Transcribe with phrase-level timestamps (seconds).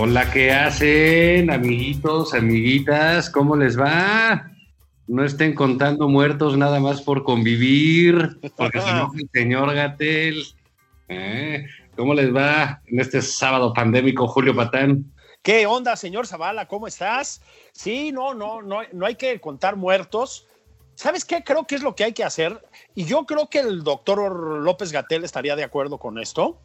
[0.00, 3.28] Hola, ¿qué hacen, amiguitos, amiguitas?
[3.28, 4.48] ¿Cómo les va?
[5.08, 10.44] No estén contando muertos nada más por convivir, porque se enoja el señor Gatel.
[11.08, 11.66] ¿Eh?
[11.96, 15.12] ¿Cómo les va en este sábado pandémico, Julio Patán?
[15.42, 16.68] ¿Qué onda, señor Zavala?
[16.68, 17.42] ¿Cómo estás?
[17.72, 20.46] Sí, no, no, no, no hay que contar muertos.
[20.94, 21.42] ¿Sabes qué?
[21.42, 22.64] Creo que es lo que hay que hacer.
[22.94, 26.60] Y yo creo que el doctor López Gatel estaría de acuerdo con esto.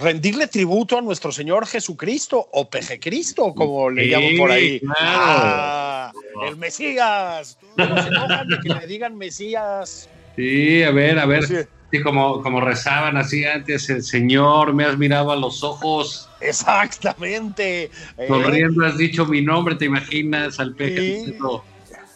[0.00, 4.80] Rendirle tributo a nuestro Señor Jesucristo o Peje Cristo, como le Sí, llaman por ahí.
[4.80, 4.94] claro.
[5.00, 6.12] Ah,
[6.48, 7.58] el Mesías.
[7.76, 10.08] Luego se enojan de que le digan Mesías.
[10.36, 11.44] Sí, a ver, a ver.
[11.46, 11.54] Sí.
[11.90, 17.84] Sí, como, como rezaban así antes, el Señor, me has mirado a los ojos, Exactamente.
[18.18, 21.12] Eh, sonriendo has dicho mi nombre, ¿te imaginas al peje Sí.
[21.12, 21.64] diciendo,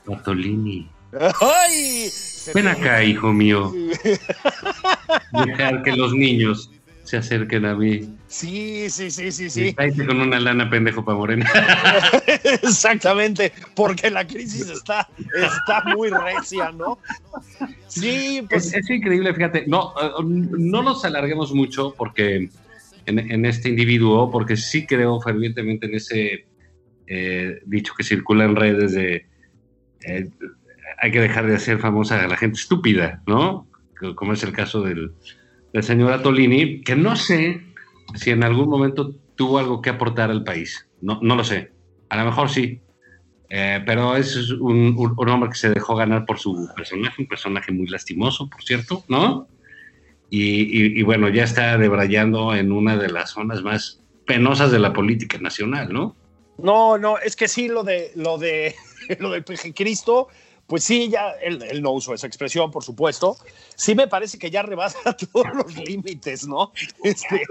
[0.05, 0.91] Bartolini,
[1.41, 2.11] ¡Ay!
[2.55, 3.73] Ven acá, hijo mío,
[5.47, 6.71] dejar que los niños
[7.13, 8.09] se acerquen a mí.
[8.27, 9.75] Sí, sí, sí, sí, Sí.
[10.07, 11.45] con una lana pendejo pa' morena.
[12.63, 16.99] Exactamente, porque la crisis está, está muy recia, ¿no?
[17.87, 19.93] Sí, pues Es, es increíble, fíjate, no,
[20.25, 22.49] no nos alarguemos mucho porque
[23.05, 26.47] en, en este individuo, porque sí creo fervientemente en ese
[27.07, 29.27] eh, dicho que circula en redes de
[30.07, 30.31] eh,
[30.99, 33.69] hay que dejar de hacer famosa a la gente estúpida, ¿no?
[34.01, 35.13] Co- Como es el caso del,
[35.73, 37.63] del señor Atolini, que no sé
[38.15, 41.73] si en algún momento tuvo algo que aportar al país, no, no lo sé,
[42.09, 42.81] a lo mejor sí,
[43.55, 44.97] eh, pero es un,
[45.29, 49.47] hombre que se dejó ganar por su personaje, un personaje muy lastimoso, por cierto, ¿no?
[50.31, 55.37] Y, bueno, ya está debrayando en una de las zonas más penosas de la política
[55.37, 56.17] nacional, ¿no?
[56.57, 58.75] no, no, es que sí, lo de lo de
[59.19, 60.29] lo del Cristo,
[60.67, 63.37] pues sí, ya él, él no usó esa expresión, por supuesto.
[63.77, 64.99] Sí me parece que ya rebasa
[65.33, 66.73] todos los límites, ¿no?
[67.03, 67.43] Este,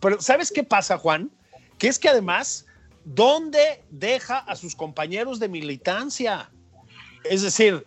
[0.00, 1.30] pero ¿sabes qué pasa, Juan?
[1.78, 2.66] Que es que además,
[3.04, 6.50] ¿dónde deja a sus compañeros de militancia?
[7.24, 7.86] Es decir,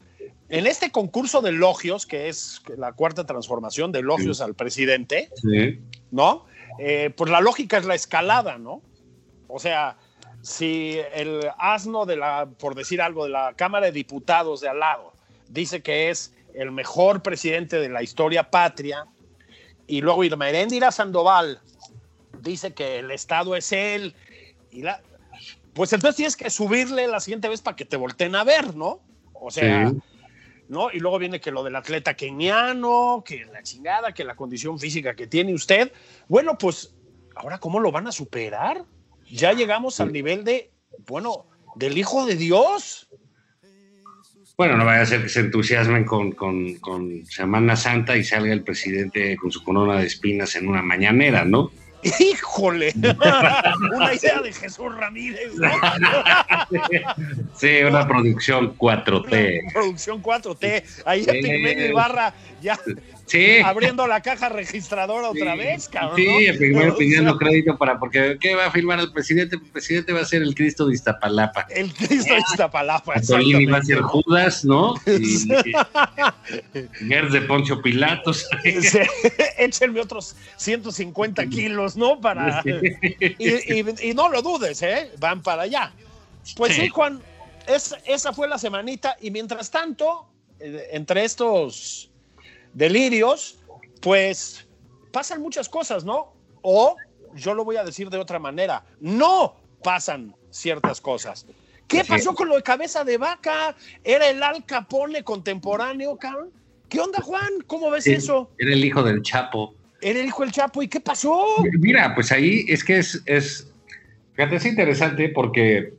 [0.50, 5.82] en este concurso de elogios, que es la cuarta transformación de elogios al presidente, Sí.
[6.12, 6.46] ¿no?
[6.80, 8.82] Eh, pues la lógica es la escalada, ¿no?
[9.48, 9.98] O sea,
[10.42, 14.80] si el asno de la, por decir algo, de la Cámara de Diputados de al
[14.80, 15.14] lado
[15.50, 19.06] dice que es el mejor presidente de la historia patria,
[19.86, 21.62] y luego Irma Heréndira Sandoval
[22.42, 24.16] dice que el Estado es él,
[24.72, 25.02] y la,
[25.74, 29.02] pues entonces tienes que subirle la siguiente vez para que te volteen a ver, ¿no?
[29.34, 29.98] O sea, Sí.
[30.70, 30.92] ¿no?
[30.92, 35.16] Y luego viene que lo del atleta keniano, que la chingada, que la condición física
[35.16, 35.92] que tiene usted.
[36.28, 36.94] Bueno, pues,
[37.36, 38.84] ¿ahora cómo lo van a superar?
[39.30, 40.72] Ya llegamos al nivel de,
[41.06, 41.46] bueno,
[41.76, 43.10] del Hijo de Dios.
[44.58, 48.54] Bueno, no vaya a ser que se entusiasmen con, con, con Semana Santa y salga
[48.54, 51.72] el presidente con su corona de espinas en una mañanera, ¿no?
[52.20, 52.94] ¡Híjole!
[53.96, 55.70] Una idea de Jesús Ramírez, ¿no?
[57.56, 59.74] Sí, una producción 4T.
[59.74, 60.84] Producción 4T.
[61.06, 61.30] Ahí Sí.
[61.32, 62.80] Epigmenio Ibarra ya
[63.28, 63.58] Sí.
[63.64, 66.16] abriendo la caja registradora otra vez, cabrón.
[66.16, 66.58] Sí, ¿no?
[66.58, 69.58] primero O sea, pidiendo crédito para, porque ¿qué va a firmar el presidente?
[69.58, 71.68] El presidente va a ser el Cristo de Iztapalapa.
[71.70, 73.22] El Cristo de Iztapalapa.
[73.22, 74.00] Solini va a ser.
[74.02, 74.96] Judas, ¿no?
[75.08, 78.48] Y, y Gers de Poncio Pilatos.
[78.64, 79.00] Sí,
[79.58, 82.20] Échenme otros 150 kilos, ¿no?
[82.20, 82.64] Para.
[82.66, 85.12] Y, y- no lo dudes, ¿eh?
[85.20, 85.92] Van para allá.
[86.56, 86.88] Pues sí, Sí.
[86.90, 87.22] Juan,
[87.68, 89.18] es- esa fue la semanita.
[89.22, 90.28] Y mientras tanto,
[90.60, 92.10] eh, entre estos
[92.74, 93.60] delirios,
[94.02, 94.68] pues
[95.12, 96.34] pasan muchas cosas, ¿no?
[96.62, 96.96] O
[97.36, 101.46] yo lo voy a decir de otra manera, no pasan ciertas cosas.
[101.88, 103.76] ¿Qué pasó con lo de cabeza de vaca?
[104.04, 106.50] ¿Era el Al Capone contemporáneo, cabrón?
[106.90, 107.50] ¿Qué onda, Juan?
[107.66, 108.50] ¿Cómo ves eso?
[108.58, 109.74] Era el hijo del Chapo.
[110.02, 110.82] Era el hijo del Chapo.
[110.84, 111.46] ¿Y qué pasó?
[111.80, 113.72] Mira, pues ahí es que es, es
[114.34, 115.94] fíjate, es interesante porque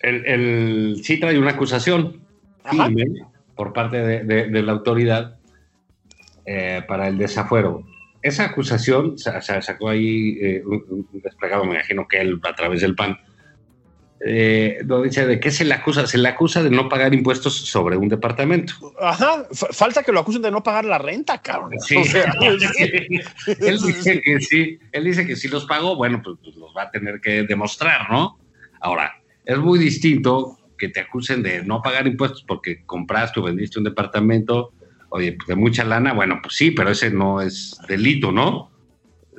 [0.00, 2.20] el, el sí trae una acusación
[2.70, 3.06] firme
[3.56, 5.36] por parte de, de- de la autoridad
[6.46, 7.82] eh, para el desafuero.
[8.22, 12.54] Esa acusación se, se sacó ahí eh, un, un desplegado, me imagino que él a
[12.54, 13.18] través del PAN.
[14.24, 17.54] Eh, donde dice de qué se le acusa, se le acusa de no pagar impuestos
[17.56, 18.74] sobre un departamento.
[19.00, 21.72] Ajá, fa- falta que lo acusen de no pagar la renta, cabrón.
[21.80, 21.96] Sí.
[22.00, 26.54] O sea, él dice que sí, él dice que si los pagó, bueno, pues, pues
[26.54, 28.38] los va a tener que demostrar, ¿no?
[28.80, 29.12] Ahora,
[29.44, 33.84] es muy distinto que te acusen de no pagar impuestos porque compraste o vendiste un
[33.86, 34.72] departamento,
[35.12, 38.70] oye, pues de mucha lana, bueno, pues sí, pero ese no es delito, ¿no?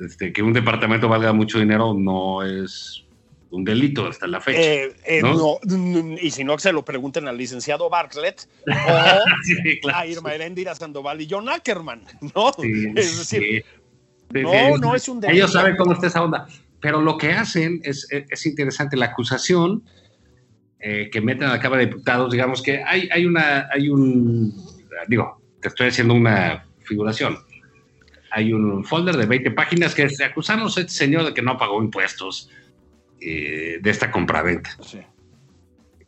[0.00, 3.04] Este, que un departamento valga mucho dinero no es
[3.50, 4.60] un delito hasta la fecha.
[4.60, 5.58] eh, eh, ¿no?
[5.64, 9.98] no, y si no, que se lo pregunten al licenciado Bartlett o Sí, claro.
[9.98, 12.02] a Irma Heréndira Sandoval y John Ackerman,
[12.34, 12.52] ¿no?
[12.60, 13.64] Sí, es decir,
[14.32, 14.40] sí.
[14.40, 15.36] No, no es un delito.
[15.36, 16.46] Ellos saben cómo está esa onda.
[16.80, 18.96] Pero lo que hacen es, es, es interesante.
[18.96, 19.84] La acusación
[20.80, 24.52] eh, que meten a la Cámara de Diputados, digamos que hay, hay una, hay un,
[25.08, 27.38] digo, te estoy haciendo una figuración.
[28.30, 31.56] Hay un folder de 20 páginas que se acusamos a este señor de que no
[31.56, 32.50] pagó impuestos
[33.18, 34.76] eh, de esta compraventa.
[34.82, 34.98] Sí.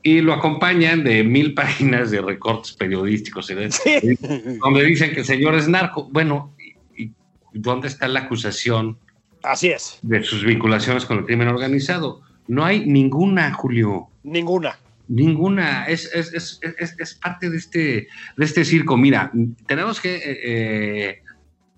[0.03, 3.47] Y lo acompañan de mil páginas de recortes periodísticos.
[3.47, 3.55] Sí.
[4.63, 6.07] donde dicen que el señor es narco.
[6.11, 6.55] Bueno,
[6.95, 7.13] ¿y, y
[7.55, 8.99] dónde está la acusación
[9.43, 12.21] Así es, de sus vinculaciones con el crimen organizado?
[12.47, 14.09] No hay ninguna, Julio.
[14.23, 14.79] ninguna.
[15.09, 15.85] Ninguna.
[15.85, 16.61] Es, es, es,
[16.99, 18.97] es, parte de este, de este circo.
[18.97, 19.31] Mira,
[19.67, 21.23] tenemos que eh, eh,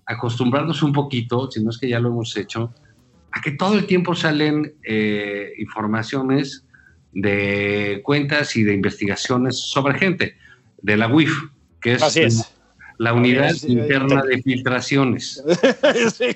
[0.05, 2.73] acostumbrarnos un poquito, si no es que ya lo hemos hecho,
[3.31, 6.65] a que todo el tiempo salen eh, informaciones
[7.11, 10.35] de cuentas y de investigaciones sobre gente,
[10.81, 11.31] de la UIF,
[11.81, 12.53] que es.
[12.99, 15.43] La unidad interna de filtraciones.
[16.13, 16.35] Sí.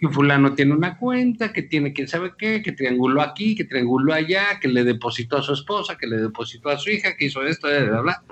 [0.00, 4.12] Que fulano tiene una cuenta, que tiene quién sabe qué, que trianguló aquí, que trianguló
[4.12, 7.42] allá, que le depositó a su esposa, que le depositó a su hija, que hizo
[7.46, 8.22] esto, bla, bla, bla.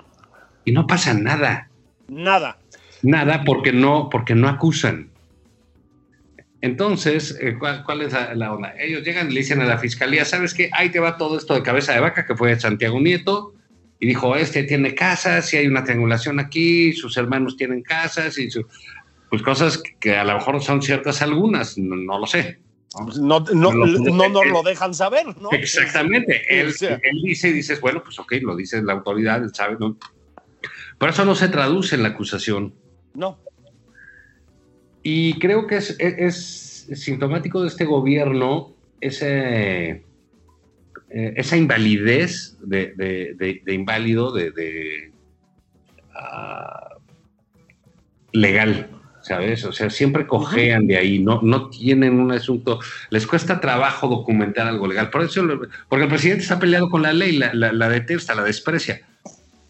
[0.65, 1.71] Y no pasa nada,
[2.09, 2.59] Nada.
[3.03, 5.11] nada porque no, porque no acusan.
[6.63, 8.75] Entonces, eh, ¿cuál, cuál es la, la onda?
[8.77, 10.69] Ellos llegan y le dicen a la fiscalía, ¿sabes qué?
[10.73, 13.55] Ahí te va todo esto de cabeza de vaca, que fue Santiago Nieto,
[13.99, 18.51] y dijo, este tiene casas, y hay una triangulación aquí, sus hermanos tienen casas, y
[18.51, 18.67] su-
[19.31, 22.61] pues cosas que a lo mejor son ciertas algunas, no, no lo sé.
[23.21, 25.51] No, no, No lo- no nos lo dejan saber, ¿no?
[25.53, 26.43] Exactamente.
[26.49, 29.97] Él, él dice y dices, bueno, pues ok, lo dice la autoridad, él sabe, ¿no?
[30.99, 32.75] Pero eso no se traduce en la acusación.
[33.15, 33.39] No.
[35.03, 40.05] Y creo que es, es- es sintomático de este gobierno ese,
[41.19, 45.13] eh, esa invalidez de, de- de- de inválido, de,
[46.15, 46.89] ah,
[48.33, 48.91] legal,
[49.23, 49.65] ¿sabes?
[49.65, 52.81] O sea, siempre cojean de ahí, no, no tienen un asunto,
[53.11, 55.11] les cuesta trabajo documentar algo legal.
[55.11, 55.43] Por eso,
[55.89, 59.01] porque el presidente está peleado con la ley, la, la, la detesta, la desprecia.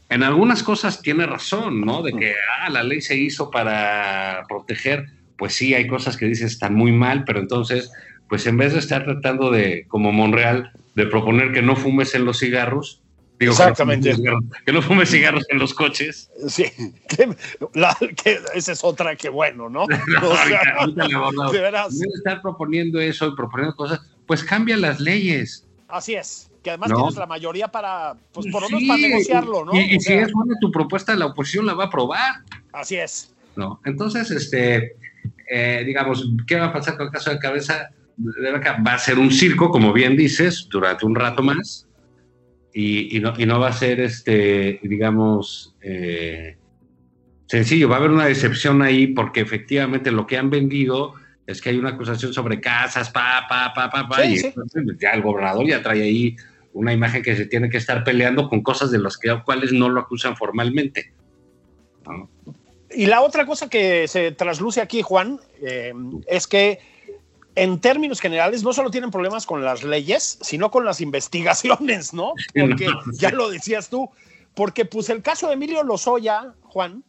[0.08, 2.02] En algunas cosas tiene razón, ¿no?
[2.02, 6.52] De que ah, la ley se hizo para proteger, pues sí, hay cosas que dices
[6.52, 7.90] están muy mal, pero entonces,
[8.28, 12.24] pues en vez de estar tratando de, como Monreal, de proponer que no fumes en
[12.24, 13.00] los cigarros,
[13.38, 14.12] digo, que no Exactamente.
[14.14, 16.64] fumes cigarros- que no fumes cigarros en los coches, Sí.
[17.08, 17.36] Que,
[17.74, 19.86] la- que esa es otra que bueno, ¿no?
[20.08, 22.00] No, O sea, ahorita- ahorita de veras.
[22.16, 25.64] Estar proponiendo eso y proponiendo cosas, pues cambia las leyes.
[25.86, 26.50] Así es.
[26.64, 26.96] Que además No.
[26.96, 29.72] tienes la mayoría para, pues por lo menos para negociarlo, ¿no?
[29.76, 32.36] Y, y si es buena tu propuesta, la oposición la va a aprobar.
[32.72, 33.32] Así es.
[33.54, 33.80] ¿no?
[33.84, 34.96] Entonces, este,
[35.48, 38.82] eh, digamos, ¿qué va a pasar con el caso de cabeza de vaca?
[38.86, 41.86] Va a ser un circo, como bien dices, durante un rato más,
[42.72, 46.56] y, y no, y no va a ser, este, digamos, eh,
[47.46, 47.88] sencillo.
[47.88, 51.14] Va a haber una decepción ahí porque efectivamente lo que han vendido
[51.46, 54.46] es que hay una acusación sobre casas, pa, pa, pa, pa, pa, Sí, y sí.
[54.48, 56.36] entonces, ya el gobernador ya trae ahí
[56.72, 59.88] una imagen que se tiene que estar peleando con cosas de las que, cuales no
[59.88, 61.12] lo acusan formalmente.
[62.04, 62.28] ¿no?
[62.90, 65.92] Y la otra cosa que se trasluce aquí, Juan, eh,
[66.26, 66.78] es que
[67.56, 72.34] en términos generales no solo tienen problemas con las leyes, sino con las investigaciones, ¿no?
[72.54, 74.10] Porque ya lo decías tú,
[74.54, 77.02] porque pues el caso de Emilio Lozoya, Juan,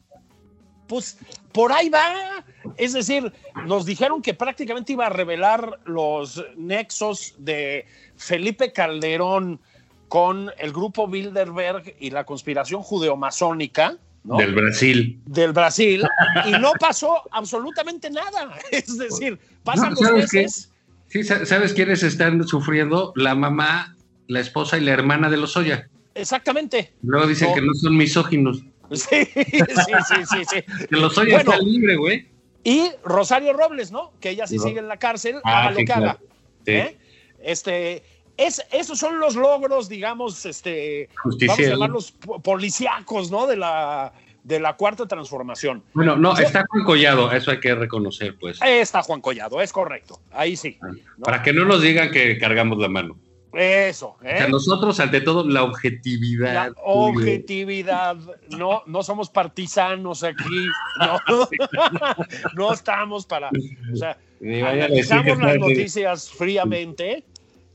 [0.88, 1.18] pues
[1.52, 2.46] por ahí va.
[2.78, 3.32] Es decir,
[3.66, 7.86] nos dijeron que prácticamente iba a revelar los nexos de
[8.16, 9.60] Felipe Calderón
[10.08, 13.98] con el grupo Bilderberg y la conspiración judeomasónica.
[14.28, 14.38] ¿No?
[14.38, 15.20] Del Brasil.
[15.26, 16.04] Del Brasil,
[16.46, 18.54] y no pasó absolutamente nada.
[18.72, 20.72] Es decir, pasan No, los meses.
[21.08, 23.14] Sí, sa- ¿sabes quiénes están sufriendo?
[23.16, 23.96] La mamá,
[24.28, 25.88] la esposa y la hermana de Lozoya.
[26.14, 26.94] Exactamente.
[27.02, 27.56] Luego dicen No.
[27.56, 28.62] que no son misóginos.
[28.92, 30.86] Sí, sí, sí, sí, sí.
[30.90, 31.52] Que Lozoya Bueno.
[31.52, 32.28] está libre, güey.
[32.64, 34.12] Y Rosario Robles, ¿no?
[34.20, 36.04] Que ella sí sigue en la cárcel, Ah, haga lo que claro.
[36.06, 36.20] haga.
[36.66, 36.72] Sí.
[36.72, 36.98] ¿eh?
[37.44, 38.04] Este,
[38.38, 43.48] es, esos son los logros, digamos, este, vamos a llamarlos po- policíacos, ¿no?
[43.48, 44.14] De la,
[44.44, 45.84] de la cuarta transformación.
[45.94, 48.60] Bueno, no, Yo- está Juan Collado, eso hay que reconocer, pues.
[48.64, 50.20] Está Juan Collado, es correcto.
[50.32, 50.78] Ahí sí.
[50.82, 51.24] ¿no?
[51.24, 53.18] Para que no nos digan que cargamos la mano.
[53.54, 54.38] Eso, O ¿eh?
[54.38, 56.54] sea, nosotros, ante todo, la objetividad.
[56.54, 58.16] La objetividad,
[58.50, 60.68] no, no somos partisanos aquí,
[61.00, 61.20] no,
[62.56, 67.24] no estamos para, o sea, analizamos las noticias fríamente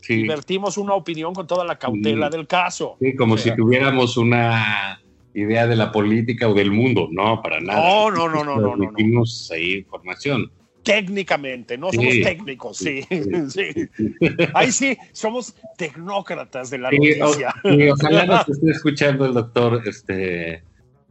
[0.02, 2.36] Sí, y vertimos una opinión con toda la cautela Sí.
[2.36, 2.96] del caso.
[3.00, 5.00] sí, como O sea, si tuviéramos una
[5.32, 7.08] idea de la política o del mundo.
[7.10, 7.80] No, para nada.
[7.80, 9.22] No, no, no, no, no, no, no.
[9.52, 10.50] Ahí información.
[10.82, 11.96] Técnicamente, no Sí.
[11.96, 13.02] somos técnicos, sí,
[13.48, 13.68] sí.
[14.52, 17.54] Ahí sí, somos tecnócratas de la Sí, o- noticia.
[17.62, 20.64] sí, ojalá nos esté escuchando el doctor este,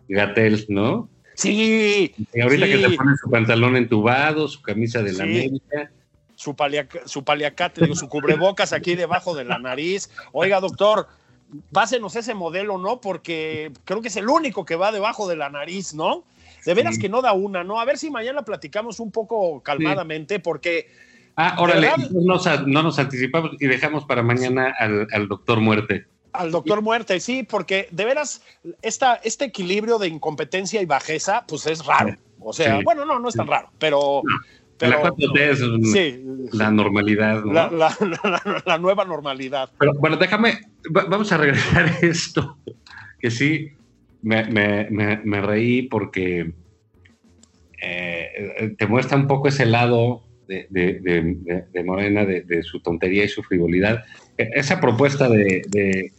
[0.10, 1.10] Gatel, ¿no?
[1.36, 5.24] Sí, Y ahorita que se pone su pantalón entubado, su camisa de la.
[5.24, 5.90] América.
[6.42, 10.10] Su, paliac- su paliacate, digo, su cubrebocas aquí debajo de la nariz.
[10.32, 11.08] Oiga, doctor,
[11.72, 13.00] pásenos ese modelo, ¿no?
[13.00, 16.24] Porque creo que es el único que va debajo de la nariz, ¿no?
[16.66, 17.02] De veras Sí.
[17.02, 17.80] que no da una, ¿no?
[17.80, 20.88] A ver si mañana platicamos un poco calmadamente, porque
[21.36, 26.06] Ah, órale, no nos, no nos anticipamos y dejamos para mañana al, al doctor Muerte.
[26.34, 28.42] al doctor Muerte, sí, porque de veras
[28.82, 32.16] esta, este equilibrio de incompetencia y bajeza, pues es raro.
[32.40, 32.84] O sea, Sí.
[32.84, 34.24] bueno, no, no es tan raro, pero...
[34.82, 35.60] pero la 4T es
[35.92, 36.24] sí,
[36.58, 37.54] la normalidad, ¿no?
[37.54, 39.70] la, la- la- la nueva normalidad.
[39.80, 40.60] Pero bueno, déjame,
[40.96, 42.58] va- vamos a regresar a esto,
[43.20, 43.70] que sí,
[44.22, 46.54] me, me- me- me reí porque
[47.82, 51.00] eh, te muestra un poco ese lado de, de-
[51.72, 54.04] de- Morena, de, su tontería y su frivolidad.
[54.38, 56.12] E- Esa propuesta de, de-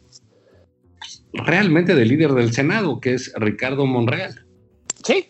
[1.33, 4.45] realmente del líder del Senado, que es Ricardo Monreal.
[5.05, 5.27] Sí,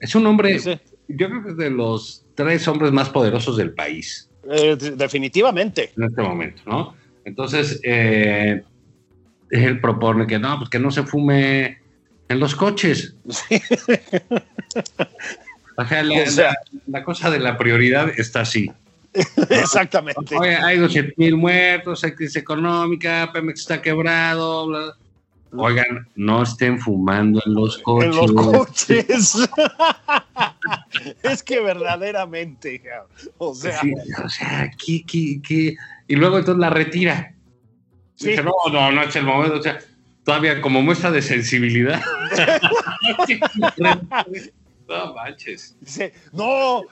[0.00, 3.72] Es un hombre, sí, yo creo que es de los tres hombres más poderosos del
[3.72, 4.28] país.
[4.50, 5.92] eh, definitivamente.
[5.96, 6.94] en este momento, ¿no?
[7.24, 8.62] Entonces, eh,
[9.50, 11.78] él propone que no, pues que no se fume
[12.28, 13.14] en los coches.
[15.76, 18.70] O sea, la, O sea- la- la cosa de la prioridad está así.
[19.50, 20.36] Exactamente.
[20.36, 24.66] Oye, hay 200 mil muertos, hay crisis económica, Pemex está quebrado.
[24.66, 24.96] bla.
[25.54, 28.16] Oigan, no estén fumando en los coches.
[28.16, 29.34] En los coches.
[31.22, 32.82] es que verdaderamente,
[33.38, 33.92] o sea, Sí,
[34.24, 35.76] o sea, ¿qué, qué, qué?
[36.08, 37.34] Y luego entonces la retira.
[38.14, 38.30] Sí.
[38.30, 39.58] Dice, no, no, no es el momento.
[39.58, 39.78] O sea,
[40.24, 42.00] todavía como muestra de sensibilidad.
[44.88, 45.76] no manches.
[45.80, 46.82] dice, no,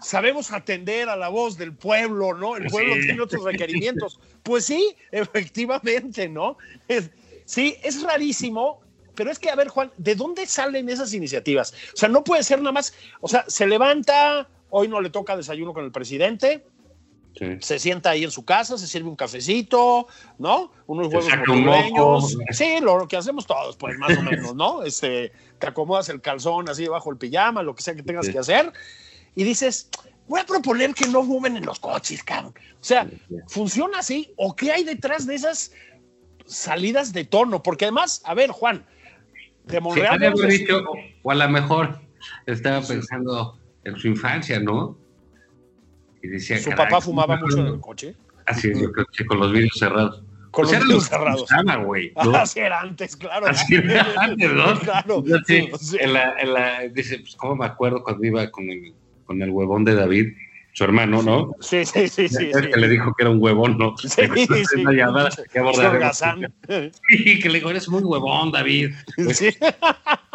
[0.00, 2.56] sabemos atender a la voz del pueblo, ¿no?
[2.56, 3.02] El pueblo Sí.
[3.02, 4.20] tiene otros requerimientos.
[4.42, 6.58] Pues sí, efectivamente, ¿no?
[6.88, 7.10] Es-
[7.50, 8.80] sí, es rarísimo.
[9.16, 11.74] Pero es que, a ver, Juan, ¿de dónde salen esas iniciativas?
[11.92, 15.36] O sea, no puede ser nada más, o sea, se levanta, hoy no le toca
[15.36, 16.64] desayuno con el presidente,
[17.36, 17.46] Sí.
[17.60, 20.06] se sienta ahí en su casa, se sirve un cafecito,
[20.38, 20.72] ¿no?
[20.86, 22.20] Unos huevos un moco.
[22.50, 24.82] Sí, lo que hacemos todos, pues más o menos, ¿no?
[24.84, 28.32] Este, te acomodas el calzón así debajo del pijama, lo que sea que tengas Sí.
[28.32, 28.72] que hacer,
[29.36, 29.88] y dices,
[30.28, 32.54] voy a proponer que no fumen en los coches, cabrón.
[32.80, 33.08] O sea,
[33.48, 34.32] ¿funciona así?
[34.36, 35.72] ¿O qué hay detrás de esas
[36.50, 37.62] salidas de tono?
[37.62, 38.84] Porque además, a ver, Juan,
[39.64, 40.18] de Sí, Monreal.
[40.18, 40.82] decir- dicho,
[41.22, 42.00] o a lo mejor
[42.46, 44.96] estaba pensando en su infancia, ¿no?
[46.22, 47.74] Y decía, su "Caray, papá fumaba ¿cómo mucho en no?".
[47.74, 48.14] el coche,
[48.46, 50.22] Así es, yo creo que con los vidrios cerrados.
[50.50, 51.46] con Pues los vidrios cerrados.
[52.24, 52.36] ¿no?
[52.36, 53.46] Así era antes, claro.
[53.46, 54.78] Así era antes, ¿no?
[54.80, 55.22] Claro.
[55.46, 55.68] Sí.
[56.00, 58.92] en la- en la- dice, pues, ¿cómo me acuerdo cuando iba con el,
[59.24, 60.34] con el huevón de David,
[60.72, 61.52] su hermano, ¿no?
[61.60, 62.50] Sí, sí, sí, sí.
[62.50, 62.70] Es sí.
[62.70, 63.96] que le dijo que era un huevón, ¿no?
[63.98, 64.82] Sí, sí.
[64.82, 66.92] la llamada que.
[67.08, 68.92] Sí, que le dijo, eres muy huevón, David.
[69.34, 69.50] Sí.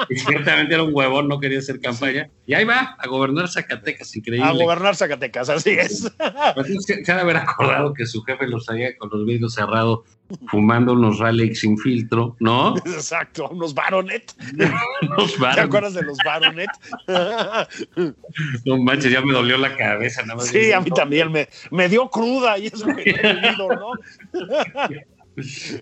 [0.09, 2.29] Y ciertamente era un huevón, no quería hacer campaña.
[2.45, 4.47] Y ahí va, a gobernar Zacatecas, increíble.
[4.47, 6.11] A gobernar Zacatecas, así es.
[6.47, 9.53] Entonces, se, se ha de haber acordado que su jefe los traía con los vidrios
[9.53, 10.01] cerrados,
[10.49, 12.75] fumando unos Raleigh sin filtro, ¿no?
[12.85, 14.33] Exacto, unos baronet.
[15.55, 16.69] ¿Te acuerdas de los baronet?
[18.65, 20.47] No manches, ya me dolió la cabeza, nada más.
[20.47, 23.91] Sí, a mí también me, me dio cruda y eso que no he vivido, ¿no?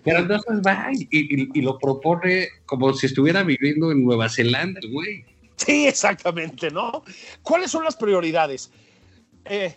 [0.04, 4.80] Pero entonces va y, y- y lo propone como si estuviera viviendo en Nueva Zelanda,
[4.82, 5.24] el güey.
[5.56, 7.02] Sí, exactamente, ¿no?
[7.42, 8.72] ¿Cuáles son las prioridades?
[9.46, 9.74] Eh,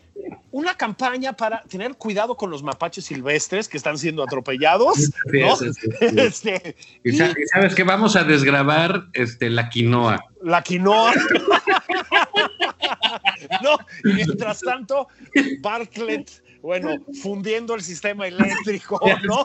[0.51, 5.11] una campaña para tener cuidado con los mapaches silvestres que están siendo atropellados.
[5.31, 5.55] ¿no?
[5.55, 5.89] Sí, sí, sí.
[6.17, 10.23] Este, Y sa- y sabes que vamos a desgravar este, la quinoa.
[10.41, 11.13] la quinoa.
[13.63, 15.07] no, y mientras tanto,
[15.61, 16.29] Bartlett,
[16.61, 19.43] bueno, fundiendo el sistema eléctrico, ¿no?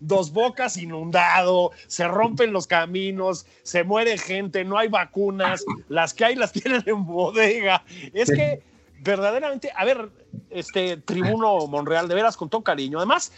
[0.00, 6.24] Dos bocas inundado, se rompen los caminos, se muere gente, no hay vacunas, las que
[6.24, 7.84] hay las tienen en bodega.
[8.14, 8.62] Es que
[8.98, 10.10] verdaderamente, a ver,
[10.50, 12.98] este tribuno Monreal, de veras con todo cariño.
[12.98, 13.32] Además,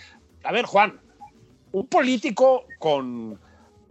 [0.45, 1.01] a ver, Juan,
[1.73, 3.39] un político con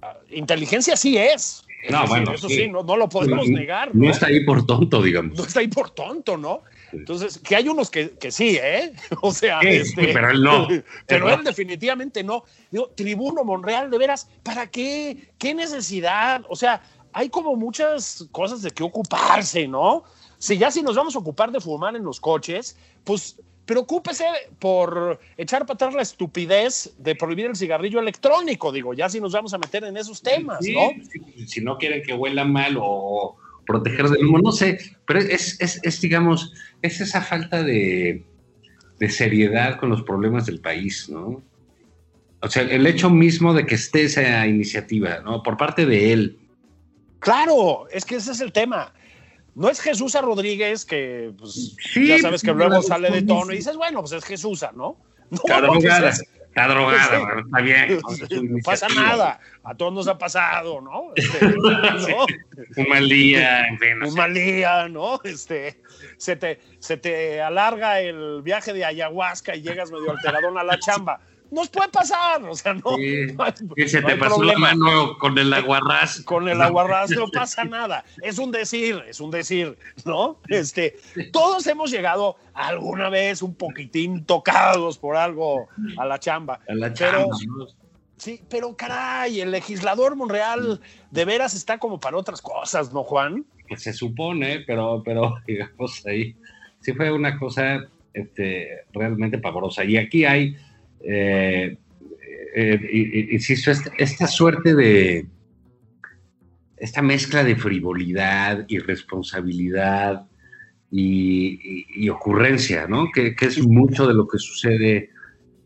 [0.01, 1.63] ah, inteligencia sí es.
[1.83, 2.55] Es No, decir, bueno, eso sí.
[2.55, 3.93] sí, no, no lo podemos No- negar.
[3.93, 4.11] No ¿no?
[4.11, 5.37] está ahí por tonto, digamos.
[5.37, 6.63] no está ahí por tonto, ¿no?
[6.91, 8.93] Entonces, que hay unos que, que sí, ¿eh?
[9.21, 10.67] O sea, Sí, este, pero él no.
[11.05, 12.43] Pero Él definitivamente no.
[12.71, 15.33] Digo, Tribuno Monreal, de veras, ¿para qué?
[15.37, 16.43] ¿Qué necesidad?
[16.49, 16.81] O sea,
[17.13, 20.03] hay como muchas cosas de qué ocuparse, ¿no?
[20.37, 24.25] Si ya si nos vamos a ocupar de fumar en los coches, pues preocúpese
[24.59, 29.33] por echar para atrás la estupidez de prohibir el cigarrillo electrónico, digo, ya si nos
[29.33, 30.89] vamos a meter en esos temas, Sí, ¿no?
[31.11, 35.59] sí, Si no quieren que huela mal o proteger del humo, no sé, pero es,
[35.59, 38.23] es, es, digamos, es esa falta de,
[38.99, 41.43] de seriedad con los problemas del país, ¿no?
[42.41, 45.43] O sea, el hecho mismo de que esté esa iniciativa, ¿no?
[45.43, 46.37] Por parte de él.
[47.19, 48.93] Claro, es que ese es el tema.
[49.57, 53.57] No es Jesús Rodríguez que pues, Sí, ya sabes que luego sale de tono y
[53.57, 54.97] dices, bueno, pues es Jesús, ¿no?
[55.29, 57.41] No, Está pues drogada, es- está drogada, Sí.
[57.45, 57.99] está bien.
[58.49, 58.57] ¿no?
[58.63, 61.11] Pasa nada, a todos nos ha pasado, ¿no?
[61.15, 62.25] Este, ¿no?
[62.77, 63.99] Un mal día, en fin.
[63.99, 64.17] no Un sé.
[64.17, 65.19] mal día, ¿no?
[65.25, 65.81] Este,
[66.17, 70.79] se te, se te alarga el viaje de ayahuasca y llegas medio alteradón a la
[70.79, 71.19] chamba.
[71.51, 73.33] Nos puede pasar, o sea, no, Sí.
[73.35, 74.69] no hay, Y se no te pasó problema.
[74.69, 76.21] la mano con el aguarrás.
[76.25, 78.03] con el aguarrás no pasa nada.
[78.21, 80.39] Es un decir, es un decir, ¿no?
[80.49, 80.97] Este,
[81.31, 86.59] todos hemos llegado alguna vez un poquitín tocados por algo a la chamba.
[86.67, 87.35] A la chamba.
[88.17, 93.45] Sí, pero caray, el legislador Monreal de veras está como para otras cosas, ¿no, Juan?
[93.69, 96.35] Pues se supone, pero, pero digamos ahí,
[96.81, 97.79] sí fue una cosa
[98.13, 99.83] este, realmente pavorosa.
[99.83, 100.57] Y aquí hay,
[101.01, 101.77] eh,
[102.55, 105.25] eh, i- i- insisto, esta, esta suerte de,
[106.77, 110.25] esta mezcla de frivolidad, irresponsabilidad
[110.91, 113.11] y, y- y ocurrencia, ¿no?
[113.13, 115.09] Que, que es mucho de lo que sucede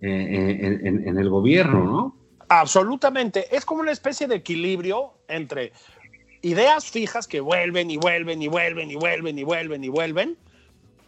[0.01, 2.17] eh, en, en- en el gobierno, ¿no?
[2.49, 3.55] Absolutamente.
[3.55, 5.71] Es como una especie de equilibrio entre
[6.41, 10.37] ideas fijas que vuelven y vuelven y vuelven y vuelven y vuelven y vuelven.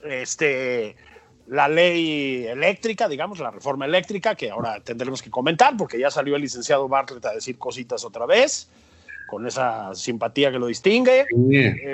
[0.03, 0.95] Este,
[1.47, 6.35] la ley eléctrica, digamos, la reforma eléctrica, que ahora tendremos que comentar porque ya salió
[6.35, 8.69] el licenciado Bartlett a decir cositas otra vez,
[9.27, 11.25] con esa simpatía que lo distingue.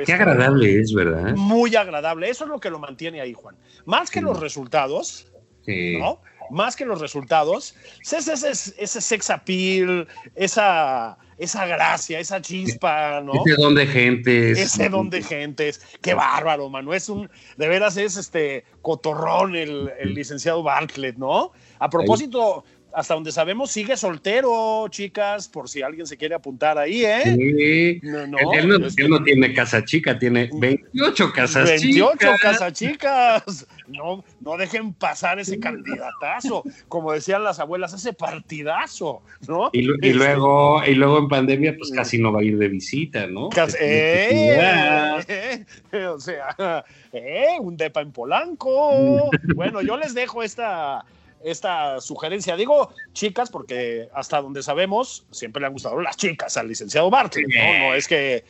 [0.06, 1.36] Qué agradable es, ¿verdad?
[1.36, 2.30] Muy agradable.
[2.30, 3.56] Eso es lo que lo mantiene ahí, Juan.
[3.86, 5.28] Más que los resultados,
[5.66, 5.98] Sí.
[6.00, 6.22] ¿no?
[6.52, 13.22] Más que los resultados, es ese, ese, ese sex appeal, esa, esa gracia, esa chispa,
[13.22, 13.34] ¿no?
[13.46, 14.52] Ese don de gente.
[14.52, 15.82] Ese don de gentes.
[16.02, 16.94] Qué bárbaro, mano.
[16.94, 21.54] Es un, de veras es este cotorrón el, el licenciado Bartlett, ¿no?
[21.80, 27.06] A propósito, hasta donde sabemos, sigue soltero, chicas, por si alguien se quiere apuntar ahí,
[27.06, 27.22] ¿eh?
[27.24, 28.00] Sí.
[28.08, 32.40] No, no, él, no, este- él no tiene casa chica, tiene 28 casas 28 chicas.
[32.42, 33.68] casachicas.
[33.88, 36.64] No, no dejen pasar ese candidatazo.
[36.88, 39.70] Como decían las abuelas, ese partidazo, ¿no?
[39.74, 43.28] Y, Este, luego, y luego en pandemia, pues casi no va a ir de visita,
[43.28, 43.50] ¿no?
[43.50, 45.20] cas- Ya.
[45.28, 45.66] ¡Eh!
[45.92, 46.56] Eh, O sea,
[47.14, 47.58] ¡eh!
[47.60, 49.30] Un depa en Polanco.
[49.56, 51.04] Bueno, yo les dejo esta,
[51.44, 52.56] esta sugerencia.
[52.56, 57.48] Digo chicas porque hasta donde sabemos siempre le han gustado las chicas al licenciado Bartlett,
[57.48, 57.88] ¿no?
[57.90, 58.44] No es que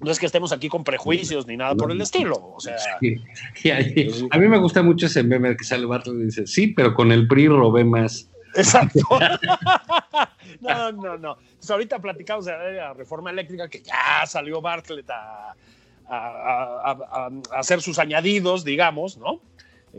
[0.00, 2.34] no es que estemos aquí con prejuicios ni nada por el estilo.
[2.54, 3.16] O sea, Sí.
[4.30, 7.12] A mí me gusta mucho ese meme que sale Bartlett y dice, sí, pero con
[7.12, 8.28] el PRI robé más.
[8.56, 8.98] Exacto.
[10.60, 11.36] no, no, no.
[11.40, 15.54] Entonces, ahorita platicamos de la reforma eléctrica que ya salió Bartlett a, a-
[16.08, 19.40] a- a- a hacer sus añadidos, digamos, ¿no?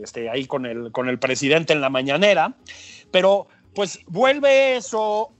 [0.02, 2.54] Este, ahí con el, con el presidente en la mañanera.
[3.10, 5.32] Pero, pues, vuelve eso.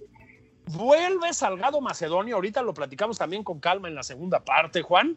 [0.67, 2.37] Vuelve Salgado Macedonio.
[2.37, 5.17] Ahorita lo platicamos también con calma en la segunda parte, Juan.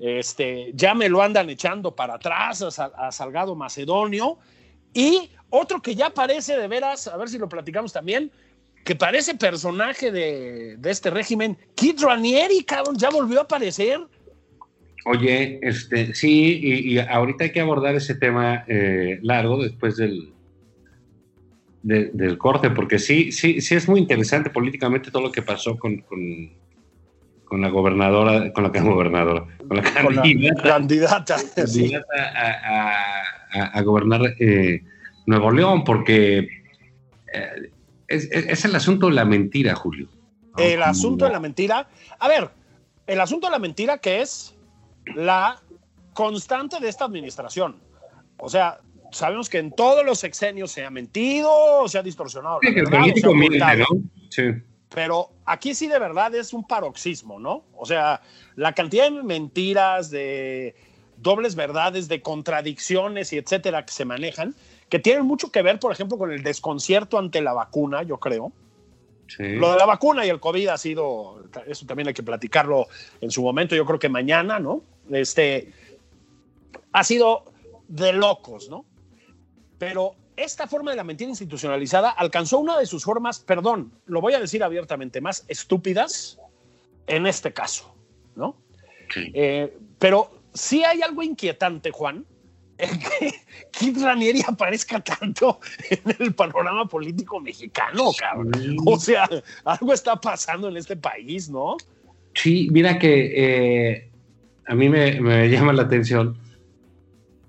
[0.00, 4.38] Este, ya me lo andan echando para atrás a, Sal- a Salgado Macedonio.
[4.92, 8.30] Y otro que ya parece de veras, a ver si lo platicamos también,
[8.84, 14.00] que parece personaje de, de este régimen, Kid Ranieri, cabrón, ya volvió a aparecer.
[15.04, 20.32] Oye, este, sí, y, y ahorita hay que abordar ese tema eh, largo después del,
[21.82, 25.76] de- del corte, porque sí, sí, sí es muy interesante políticamente todo lo que pasó
[25.76, 26.20] con, con,
[27.44, 31.36] con la gobernadora, con la gobernadora, con la Con la candidata, candidata.
[33.72, 34.82] a, gobernar eh,
[35.26, 36.38] Nuevo León, porque
[37.34, 37.70] eh,
[38.06, 40.06] es, el asunto de la mentira, Julio.
[40.56, 41.88] El asunto de la mentira.
[42.18, 42.50] A ver,
[43.06, 44.54] el asunto de la mentira que es
[45.14, 45.60] la
[46.12, 47.80] constante de esta administración.
[48.38, 48.80] O sea,
[49.12, 52.58] sabemos que en todos los sexenios se ha mentido, se ha distorsionado.
[52.62, 53.86] Sí, el político miente, ¿no?
[54.30, 54.42] Sí.
[54.94, 57.64] Pero aquí sí de verdad es un paroxismo, ¿no?
[57.74, 58.20] O sea,
[58.56, 60.74] la cantidad de mentiras, de
[61.16, 64.54] dobles verdades, de contradicciones y etcétera que se manejan,
[64.88, 68.52] que tienen mucho que ver, por ejemplo, con el desconcierto ante la vacuna, yo creo.
[69.28, 69.54] Sí.
[69.54, 72.86] Lo de la vacuna y el COVID ha sido, eso también hay que platicarlo
[73.22, 74.82] en su momento, yo creo que mañana, ¿no?
[75.10, 75.72] Este,
[76.92, 77.44] ha sido
[77.88, 78.84] de locos, ¿no?
[79.78, 84.34] Pero esta forma de la mentira institucionalizada alcanzó una de sus formas, perdón, lo voy
[84.34, 86.38] a decir abiertamente, más estúpidas
[87.06, 87.94] en este caso,
[88.34, 88.56] ¿no?
[89.34, 92.24] Eh, pero sí hay algo inquietante, Juan,
[92.78, 93.34] en que
[93.72, 95.60] Kit Ranieri aparezca tanto
[95.90, 98.76] en el panorama político mexicano, cabrón.
[98.86, 99.28] O sea,
[99.64, 101.76] algo está pasando en este país, ¿no?
[102.34, 104.11] Sí, mira que eh,
[104.66, 106.36] a mí me llama la atención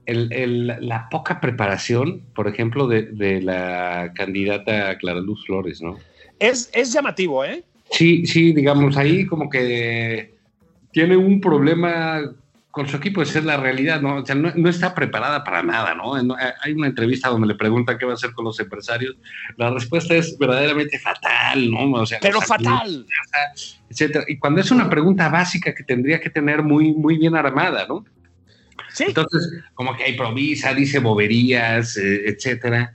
[0.05, 5.97] el, la poca preparación, por ejemplo, de, la candidata Clara Luz Flores, ¿no?
[6.39, 7.63] Es, es llamativo, ¿eh?
[7.91, 10.33] Sí, sí, digamos, ahí como que
[10.91, 12.33] tiene un problema
[12.73, 14.15] con su equipo, esa es la realidad, ¿no?
[14.15, 16.15] O sea, no, está preparada para nada, ¿no?
[16.15, 19.15] Hay una entrevista donde le preguntan qué va a hacer con los empresarios.
[19.57, 21.91] La respuesta es verdaderamente fatal, ¿no?
[21.91, 23.05] O sea, Pero fatal.
[23.91, 24.25] Etcétera.
[24.27, 28.05] Y cuando es una pregunta básica que tendría que tener muy, muy bien armada, ¿no?
[28.97, 32.91] Entonces, como que improvisa, dice boberías, eh, etcétera.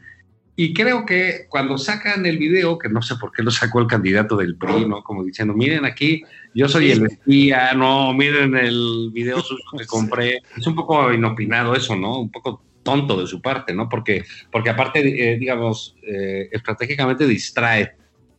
[0.57, 3.87] Y creo que cuando sacan el video, que no sé por qué lo sacó el
[3.87, 5.05] candidato del PRI, ¿no?
[5.05, 9.43] Como diciendo, miren aquí, yo soy el espía, no, miren el video
[9.79, 10.43] que compré.
[10.57, 12.21] Es un poco inopinado eso, ¿no?
[12.21, 13.89] Un poco tonto de su parte, ¿no?
[13.89, 17.95] Porque, porque aparte, eh, digamos, eh, estratégicamente distrae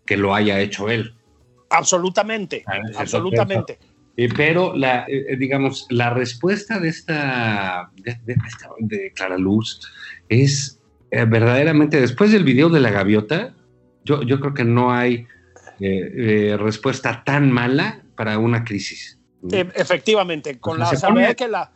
[0.06, 1.14] que lo haya hecho él.
[1.70, 3.78] Absolutamente, ah, absolutamente.
[4.18, 5.06] Eh, pero la,
[5.38, 9.82] digamos, la respuesta de esta, de, Clara Luz
[10.28, 13.54] es verdaderamente, después del video de la gaviota,
[14.04, 15.28] yo, yo creo que no hay
[15.80, 19.20] respuesta tan mala para una crisis.
[19.52, 21.72] efectivamente, con la salvedad de que la,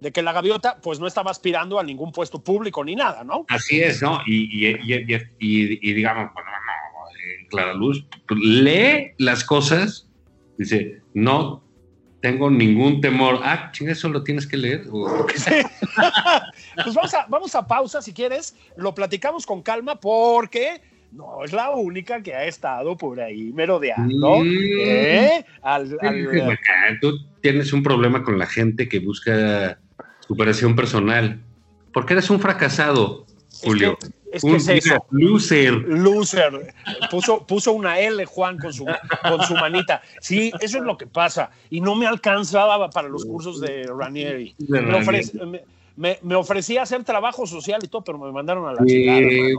[0.00, 3.44] de que la gaviota pues no estaba aspirando a ningún puesto público ni nada, ¿no?
[3.48, 4.20] Así es, ¿no?
[4.26, 4.66] Y,
[5.40, 10.08] y digamos, bueno, no, Clara Luz pues, lee las cosas,
[10.58, 11.64] dice, no
[12.24, 13.40] tengo ningún temor.
[13.42, 14.84] Ah, chinga, eso lo tienes que leer.
[14.88, 15.44] pues
[16.94, 18.56] vamos a, vamos a pausa si quieres.
[18.78, 20.80] Lo platicamos con calma porque
[21.14, 24.40] no es la única que ha estado por ahí merodeando.
[24.40, 24.44] Mm.
[24.80, 25.44] ¿eh?
[27.00, 29.78] Tú tienes un problema con la gente que busca
[30.20, 31.40] superación personal.
[31.92, 33.24] Porque eres un fracasado,
[33.62, 33.96] Julio.
[34.32, 35.06] Es que es eso.
[35.12, 35.74] Loser.
[35.74, 36.74] Loser.
[37.08, 40.02] Puso, puso una L, Juan, con su, con su manita.
[40.20, 41.50] Sí, eso es lo que pasa.
[41.70, 44.56] Y no me alcanzaba para los cursos de Ranieri.
[44.66, 45.64] Me, me,
[46.34, 49.06] ofrecía hacer trabajo social y todo, pero me mandaron a la sí,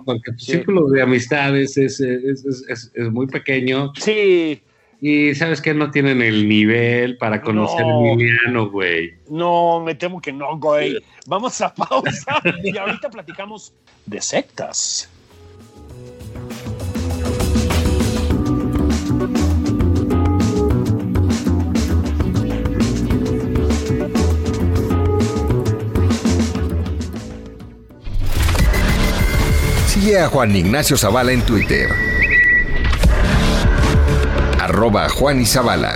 [0.06, 3.94] porque tu círculo de amistades es, es, es, es, muy pequeño.
[3.96, 4.62] Sí.
[5.02, 9.14] Y sabes que no tienen el nivel para conocer a Emiliano, güey.
[9.30, 10.98] No, me temo que no, güey.
[11.28, 13.74] Vamos a pausa y ahorita platicamos
[14.06, 15.10] de sectas.
[30.06, 31.90] Sigue a Juan Ignacio Zavala en Twitter.
[34.62, 35.96] Arroba Juan y Zavala.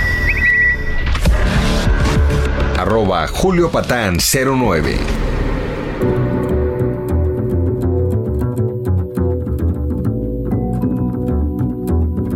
[2.91, 4.97] Arroba Julio Patán 09.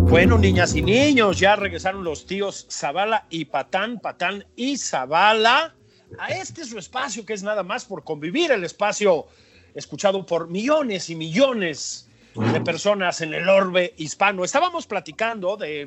[0.10, 5.76] Bueno, niñas y niños, ya regresaron los tíos Zavala y Patán, Patán y Zavala
[6.18, 9.28] a este su espacio que es nada más por convivir, el espacio
[9.74, 14.46] escuchado por millones y millones de personas en el orbe hispano.
[14.46, 15.86] Estábamos platicando de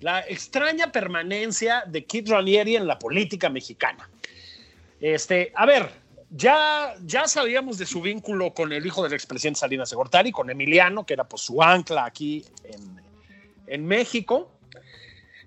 [0.00, 4.08] la extraña permanencia de Kit Ranieri en la política mexicana.
[5.00, 5.90] Este, a ver,
[6.30, 10.50] ya, ya sabíamos de su vínculo con el hijo del expresidente Salinas de Gortari, con
[10.50, 13.00] Emiliano, que era pues su ancla aquí en,
[13.66, 14.50] en México.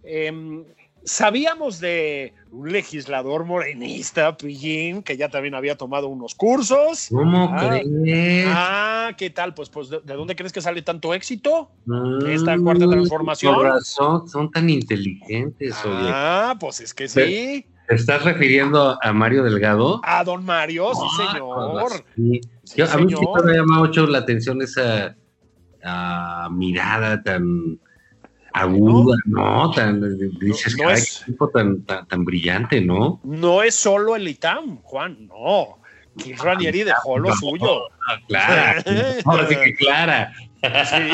[0.04, 0.66] Em,
[1.10, 7.08] sabíamos de un legislador morenista, Pillín, que ya también había tomado unos cursos.
[7.10, 8.46] ¿Cómo ah, crees?
[8.48, 9.54] Ah, ¿qué tal?
[9.54, 11.72] Pues, pues ¿de, de dónde crees que sale tanto éxito?
[11.86, 13.64] Mm, esta cuarta transformación.
[13.64, 16.12] Razón, son tan inteligentes, oye.
[16.14, 17.66] Ah, pues es que sí.
[17.88, 20.00] ¿Te estás refiriendo a Mario Delgado?
[20.04, 21.92] A don Mario, sí, Ah, señor.
[22.16, 22.42] sí.
[22.64, 25.16] Sí, Yo- a mí sí me llama mucho la atención esa
[25.84, 27.80] ah, mirada tan
[28.54, 29.72] aguda, ¿no?
[29.72, 30.02] Tan,
[30.40, 33.20] dices, no caray, es- qué tipo tan, tan, tan brillante, ¿no?
[33.24, 35.78] No es solo el ITAM, Juan, no.
[36.18, 37.84] Kit Ranieri dejó lo suyo.
[38.10, 38.84] Ah, Clara,
[39.26, 40.34] ahora sí que Clara.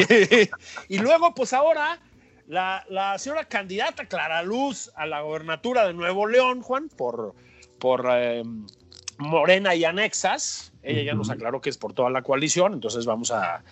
[0.07, 0.49] Sí.
[0.89, 1.99] Y luego, pues ahora,
[2.47, 7.35] la, la señora candidata Clara Luz a la gobernatura de Nuevo León, Juan, por,
[7.77, 8.43] por eh,
[9.19, 13.31] Morena y Anexas, ella ya nos aclaró que es por toda la coalición, entonces vamos
[13.31, 13.63] a,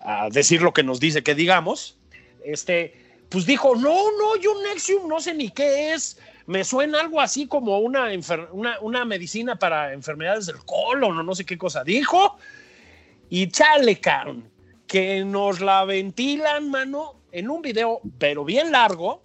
[0.00, 1.96] a decir lo que nos dice que digamos.
[2.44, 2.94] Este,
[3.28, 6.18] pues dijo, no, no, yo Nexium no sé ni qué es.
[6.46, 8.08] Me suena algo así como una,
[8.52, 12.36] una, una medicina para enfermedades del colon o no sé qué cosa dijo.
[13.28, 14.50] Y chale, cabrón,
[14.88, 19.22] que nos la ventilan, mano, en un video, pero bien largo,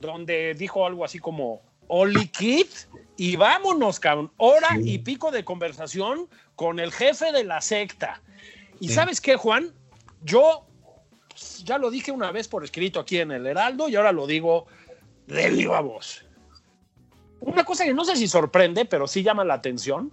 [0.00, 2.66] donde dijo algo así como, Oli Kid,
[3.16, 4.92] y vámonos, cabrón, hora Sí.
[4.92, 8.22] y pico de conversación con el jefe de la secta.
[8.80, 8.94] Y Sí.
[8.94, 9.72] sabes qué, Juan,
[10.22, 10.64] yo
[11.64, 14.66] ya lo dije una vez por escrito aquí en el Heraldo y ahora lo digo
[15.26, 16.24] de viva voz.
[17.40, 20.12] Una cosa que no sé si sorprende, pero sí llama la atención,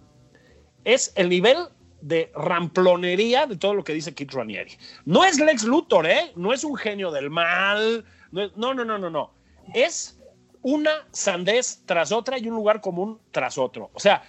[0.84, 1.58] es el nivel
[2.02, 4.78] de ramplonería de todo lo que dice Kit Ranieri.
[5.06, 6.32] No es Lex Luthor, ¿eh?
[6.36, 8.06] No es un genio del mal.
[8.32, 9.34] No, no, no, no, no.
[9.74, 10.20] Es
[10.62, 13.90] una sandez tras otra y un lugar común tras otro.
[13.94, 14.24] O sea,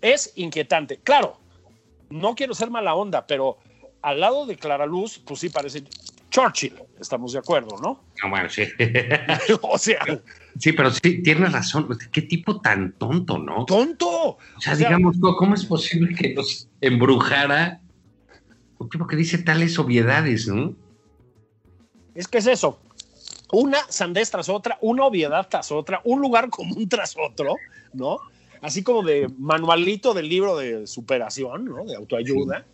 [0.00, 0.98] es inquietante.
[0.98, 1.40] Claro,
[2.10, 3.58] no quiero ser mala onda, pero
[4.02, 5.82] al lado de Clara Luz, pues sí parece
[6.30, 6.74] Churchill.
[7.00, 8.04] Estamos de acuerdo, ¿no?
[8.22, 8.64] Ah, bueno, sí.
[9.62, 9.98] o sea,
[10.58, 11.88] Sí, pero sí, tienes razón.
[12.10, 13.66] Qué tipo tan tonto, ¿no?
[13.66, 14.08] tonto.
[14.08, 17.80] O sea, O sea, digamos, ¿cómo cómo es posible que nos embrujara
[18.78, 20.74] un tipo que dice tales obviedades, ¿no?
[22.14, 22.78] Es que es eso.
[23.52, 27.56] Una sandez tras otra, una obviedad tras otra, un lugar común tras otro,
[27.92, 28.18] ¿no?
[28.62, 31.84] Así como de manualito del libro de superación, ¿no?
[31.84, 32.64] De autoayuda,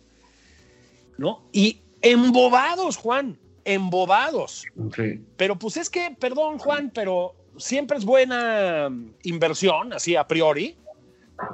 [1.17, 1.43] ¿no?
[1.51, 4.65] Y embobados, Juan, embobados.
[4.95, 5.21] Sí.
[5.37, 8.89] Pero pues es que, perdón, Juan, pero siempre es buena
[9.23, 10.77] inversión, así a priori,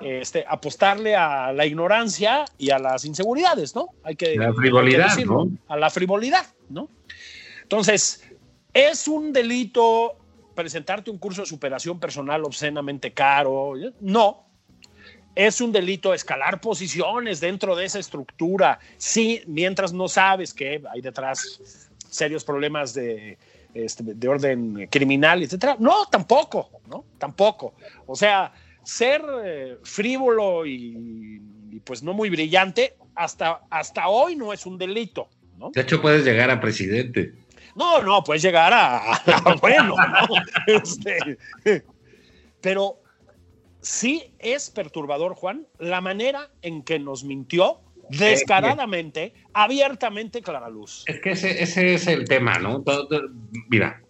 [0.02, 3.90] este, apostarle a la ignorancia y a las inseguridades, ¿no?
[4.04, 5.58] Hay que, La que frivolidad, decirlo, ¿no?
[5.68, 6.90] A la frivolidad, ¿no?
[7.64, 8.24] Entonces,
[8.74, 10.16] ¿es un delito
[10.56, 13.74] presentarte un curso de superación personal obscenamente caro?
[14.02, 14.46] No.
[15.36, 21.02] Es un delito escalar posiciones dentro de esa estructura, sí, mientras no sabes que hay
[21.02, 23.38] detrás serios problemas de,
[23.74, 25.78] este, de orden criminal, etcétera.
[25.80, 27.06] No, tampoco, ¿no?
[27.18, 27.74] Tampoco.
[28.06, 28.52] O sea,
[28.84, 31.42] ser eh, frívolo y,
[31.72, 35.72] y, pues no muy brillante, hasta, hasta hoy no es un delito, ¿no?
[35.72, 37.34] De hecho, puedes llegar a presidente.
[37.76, 40.36] No, no, puedes llegar a, a bueno, ¿no?
[40.68, 41.38] Este,
[42.62, 43.02] pero
[43.82, 51.04] sí es perturbador, Juan, la manera en que nos mintió descaradamente, abiertamente Clara Luz.
[51.08, 52.82] Es que ese, ese es el tema, ¿no?
[52.82, 53.30] Todo- todo-
[53.70, 54.02] mira,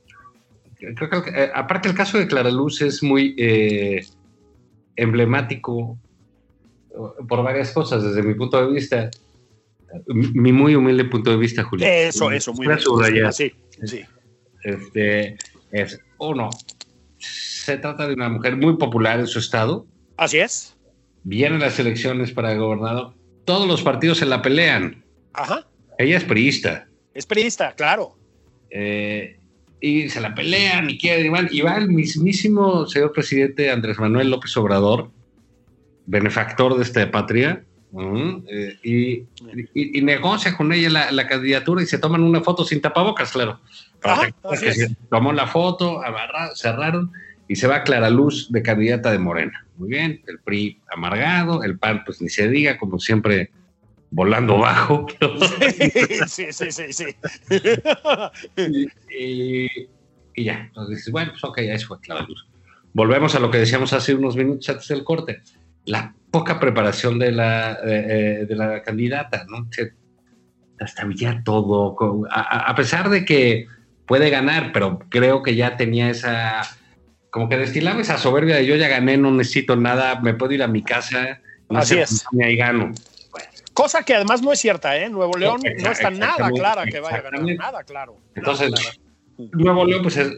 [0.96, 4.06] creo que eh, aparte el caso de Clara Luz es muy eh,
[4.96, 5.98] emblemático
[6.92, 9.10] eh, por varias cosas desde mi punto de vista.
[10.08, 11.88] Mi muy humilde punto de vista, Julio.
[11.88, 12.80] Eso, eso, muy bien.
[12.80, 13.34] subrayar.
[13.34, 13.52] Sí,
[13.86, 14.02] sí.
[14.64, 15.36] Este,
[15.72, 16.50] es uno,
[17.18, 19.88] se trata de una mujer muy popular en su estado.
[20.16, 20.76] Así es.
[21.24, 23.14] Vienen las elecciones para gobernador.
[23.50, 25.04] Todos los partidos se la pelean.
[25.34, 25.66] Ajá.
[25.98, 26.88] Ella es priista.
[27.16, 28.16] Es periodista, claro.
[28.70, 29.40] Eh,
[29.82, 33.98] y se la pelean y quieren, y van, y va el mismísimo señor presidente Andrés
[33.98, 35.10] Manuel López Obrador,
[36.06, 37.64] benefactor de esta patria,
[38.48, 38.94] eh, y,
[39.74, 43.32] y- y negocia con ella la, la candidatura y se toman una foto sin tapabocas,
[43.32, 43.60] claro.
[44.04, 46.00] Ajá, que se tomó la foto,
[46.54, 47.12] cerraron
[47.50, 49.66] y se va Clara Luz de candidata de Morena.
[49.76, 53.50] Muy bien, el PRI amargado, el PAN pues ni se diga, como siempre,
[54.12, 55.08] volando bajo.
[56.28, 57.06] sí, sí, sí, sí.
[59.18, 59.68] y,
[60.36, 62.48] y ya, entonces dices, bueno, pues ok, ya eso fue Clara Luz.
[62.94, 65.42] Volvemos a lo que decíamos hace unos minutos antes del corte.
[65.86, 69.68] La poca preparación de la, eh, eh, de la candidata, ¿no?
[69.72, 69.94] Se
[71.16, 71.98] ya todo,
[72.32, 73.68] a pesar de que
[74.06, 76.62] puede ganar, pero creo que ya tenía esa,
[77.32, 80.64] como que destilaba esa soberbia de yo ya gané, no necesito nada, me puedo ir
[80.64, 81.40] a mi casa,
[81.70, 82.26] no Así es.
[82.32, 82.92] y ahí gano.
[83.74, 85.10] Cosa que además no es cierta, ¿eh?
[85.10, 87.42] Nuevo León no está nada clara que vaya a ganar.
[87.56, 88.18] Nada claro.
[88.36, 89.50] Entonces, Nada claro.
[89.54, 90.34] Nuevo León, pues es,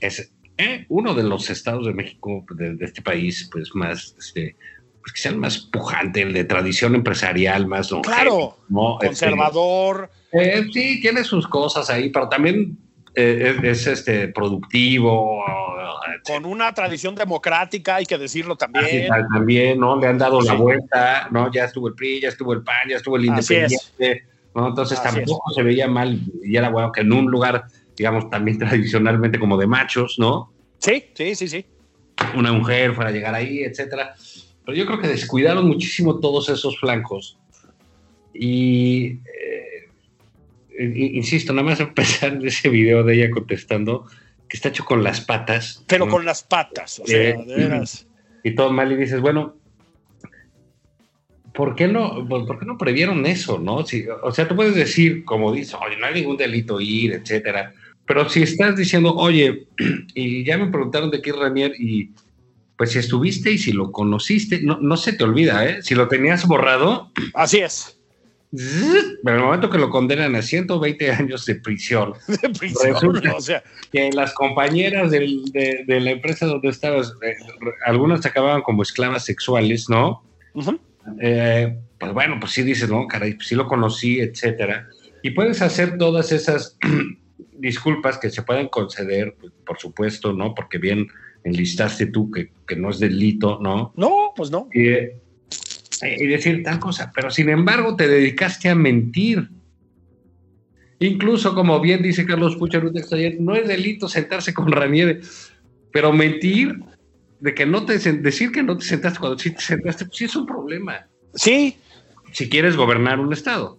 [0.00, 4.56] es, eh, uno de los estados de México, de, de este país, pues más, este,
[5.02, 8.94] pues que sea el más pujante, el de tradición empresarial, más longevo, Claro, ¿no?
[8.94, 10.10] Este, conservador.
[10.32, 12.76] eh, sí, tiene sus cosas ahí, pero también
[13.14, 15.44] eh, es, es, este, productivo.
[16.24, 19.08] con una tradición democrática, hay que decirlo también.
[19.32, 19.98] también, ¿no?
[19.98, 20.58] Le han dado la Sí.
[20.58, 21.50] vuelta, ¿no?
[21.52, 23.28] Ya estuvo el PRI, ya estuvo el PAN, ya estuvo el es.
[23.28, 24.68] Independiente, ¿no?
[24.68, 27.64] Entonces Así tampoco se veía mal y era bueno que en un lugar,
[27.96, 30.52] digamos, también tradicionalmente como de machos, ¿no?
[30.78, 31.64] Sí, sí, sí, sí.
[32.36, 34.14] Una mujer fuera a llegar ahí, etcétera.
[34.64, 37.38] Pero yo creo que descuidaron muchísimo todos esos flancos.
[38.34, 39.49] Y, eh,
[40.84, 44.06] insisto, nada más empezar de ese video de ella contestando,
[44.48, 45.84] que está hecho con las patas.
[45.86, 46.10] Pero ¿no?
[46.12, 48.06] con las patas, o sea, Eh, de veras.
[48.42, 49.56] y todo mal y dices, bueno,
[51.52, 53.84] ¿por qué no, por qué no previeron eso, no?
[53.84, 57.72] Si- o sea, tú puedes decir, como dices, oye, no hay ningún delito ir, etcétera,
[58.06, 59.66] pero si estás diciendo, oye,
[60.14, 62.10] y ya me preguntaron de qué Ranier y
[62.76, 65.82] pues si estuviste y si lo conociste, no, no se te olvida, ¿eh?
[65.82, 67.99] Si lo tenías borrado, Así es.
[68.52, 73.34] Pero en el momento que lo condenan a 120 años de prisión, De prisión, Resulta-
[73.36, 77.34] o sea, que las compañeras del- de, de la empresa donde estabas, eh,
[77.86, 80.22] algunas acababan como esclavas sexuales, ¿no?
[81.20, 84.88] eh, pues bueno, pues sí dices, no, caray, pues sí lo conocí, etcétera.
[85.22, 86.76] Y puedes hacer todas esas
[87.58, 90.54] disculpas que se pueden conceder, pues, por supuesto, ¿no?
[90.54, 91.06] Porque bien
[91.44, 93.92] enlistaste tú que, que no es delito, ¿no?
[93.96, 94.68] no, pues no.
[94.74, 95.16] Eh,
[96.08, 99.48] y decir tal cosa, pero sin embargo te dedicaste a mentir.
[100.98, 104.70] Incluso, como bien dice Carlos Pucha en un texto ayer, no es delito sentarse con
[104.70, 105.20] Raniere,
[105.90, 106.78] pero mentir
[107.38, 110.24] de que no te decir que no te sentaste cuando sí te sentaste, pues sí
[110.26, 111.06] es un problema.
[111.34, 111.76] Sí,
[112.32, 113.78] Si quieres gobernar un estado.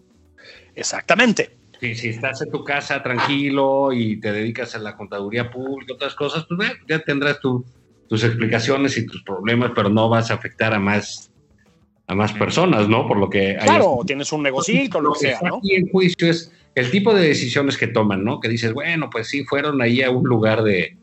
[0.75, 1.57] exactamente.
[1.79, 6.13] Si, si estás en tu casa tranquilo y te dedicas a la contaduría pública, otras
[6.15, 7.65] cosas, pues ya tendrás tu-
[8.07, 11.30] tus explicaciones y tus problemas, pero no vas a afectar a más,
[12.07, 13.07] a más personas, ¿no?
[13.07, 15.57] Por lo que hay Claro, tienes un negocito, lo que sea, está ¿no?
[15.57, 18.39] aquí en juicio es el tipo de decisiones que toman, ¿no?
[18.39, 20.97] Que dices, bueno, pues sí, fueron ahí a un lugar de.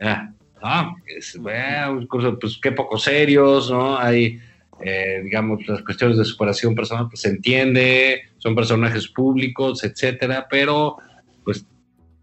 [0.00, 0.30] Ah,
[0.62, 3.98] ah, es, bueno, un curso, pues qué poco serios, ¿no?
[3.98, 4.38] Hay,
[4.80, 10.96] eh, digamos, las cuestiones de superación personal, pues se entiende, son personajes públicos, etcétera, pero
[11.44, 11.64] pues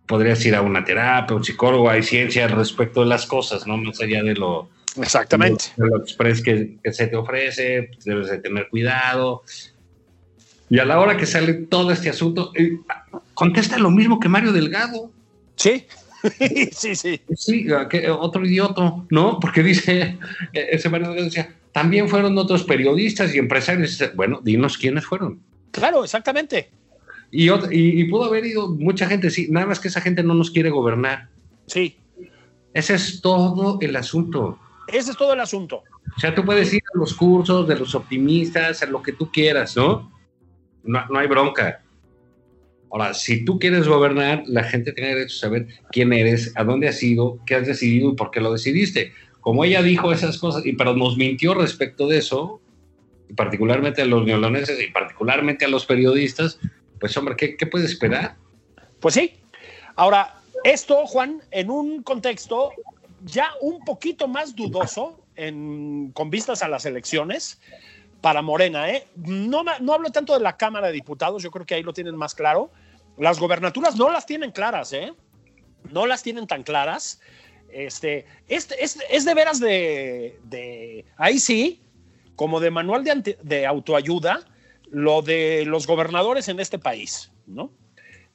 [0.05, 3.77] podrías ir a una terapia, un psicólogo, hay ciencia al respecto de las cosas, ¿no?
[3.77, 4.69] Más allá de lo,
[5.01, 5.65] Exactamente.
[5.77, 9.43] de lo express que, que se te ofrece, debes de tener cuidado.
[10.69, 12.79] Y a la hora que sale todo este asunto, eh,
[13.33, 15.11] contesta lo mismo que Mario Delgado.
[15.55, 15.85] Sí,
[16.71, 17.21] sí, sí.
[17.35, 19.39] Sí, que otro idiota, ¿no?
[19.39, 20.17] Porque dice,
[20.53, 24.01] eh, ese Mario Delgado decía, también fueron otros periodistas y empresarios.
[24.15, 25.41] Bueno, dinos quiénes fueron.
[25.71, 26.69] Claro, exactamente.
[27.31, 30.35] Y, y, y pudo haber ido mucha gente, sí, nada más que esa gente no
[30.35, 31.29] nos quiere gobernar.
[31.65, 31.97] Sí.
[32.73, 34.59] Ese es todo el asunto.
[34.87, 35.83] Ese es todo el asunto.
[36.15, 39.31] O sea, tú puedes ir a los cursos de los optimistas, a lo que tú
[39.31, 40.11] quieras, ¿no?
[40.83, 41.81] No, no hay bronca.
[42.91, 46.87] Ahora, si tú quieres gobernar, la gente tiene derecho a saber quién eres, a dónde
[46.87, 49.13] has ido, qué has decidido y por qué lo decidiste.
[49.41, 52.61] Como ella dijo esas cosas, y pero nos mintió respecto de eso,
[53.27, 56.59] y particularmente a los neoloneses y particularmente a los periodistas,
[56.99, 58.35] pues hombre, ¿qué, qué puede esperar?
[58.99, 59.33] Pues sí.
[59.95, 62.71] Ahora, esto, Juan, en un contexto
[63.23, 65.19] ya un poquito más dudoso
[66.13, 67.59] con vistas a las elecciones
[68.21, 68.89] para Morena.
[68.89, 69.07] ¿eh?
[69.15, 72.15] No, no hablo tanto de la Cámara de Diputados, yo creo que ahí lo tienen
[72.15, 72.71] más claro.
[73.17, 75.13] Las gobernaturas no las tienen claras, ¿eh?
[75.91, 77.19] no las tienen tan claras.
[77.69, 81.81] Este, este, es, de veras de, ahí sí,
[82.35, 84.45] como de manual de autoayuda,
[84.89, 87.71] lo de los gobernadores en este país, ¿no?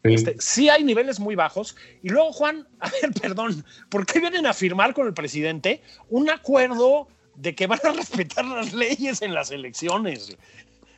[0.02, 1.76] Este, sí hay niveles muy bajos.
[2.02, 6.30] Y luego, Juan, a ver, perdón, ¿por qué vienen a firmar con el presidente un
[6.30, 10.36] acuerdo de que van a respetar las leyes en las elecciones?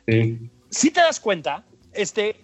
[0.07, 0.49] Sí.
[0.69, 2.37] Si te das cuenta, este,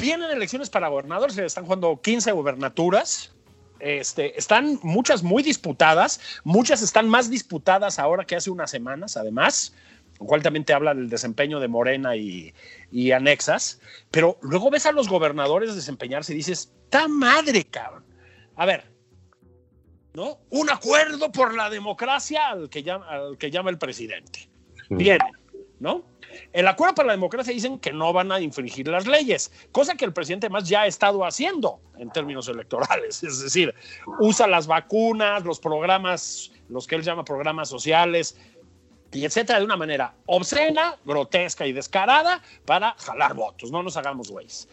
[0.00, 3.32] vienen elecciones para gobernadores, se están jugando 15 gobernaturas.
[3.78, 9.74] Este, están muchas muy disputadas, muchas están más disputadas ahora que hace unas semanas, además,
[10.18, 12.54] lo cual también te habla del desempeño de Morena y,
[12.90, 13.80] y anexas.
[14.10, 18.04] Pero luego ves a los gobernadores desempeñarse y dices, ¡ta madre, cabrón!
[18.56, 18.84] A ver,
[20.14, 20.38] ¿no?
[20.50, 24.48] Un acuerdo por la democracia al que llama, al que llama el presidente.
[24.88, 25.18] Bien,
[25.78, 26.04] ¿no?
[26.52, 30.04] El acuerdo para la democracia dicen que no van a infringir las leyes, cosa que
[30.04, 33.22] el presidente más ya ha estado haciendo en términos electorales.
[33.22, 33.74] Es decir,
[34.20, 38.38] usa las vacunas, los programas, los que él llama programas sociales,
[39.16, 43.70] y etcétera, de una manera obscena, grotesca y descarada para jalar votos.
[43.70, 44.68] No nos hagamos güeyes.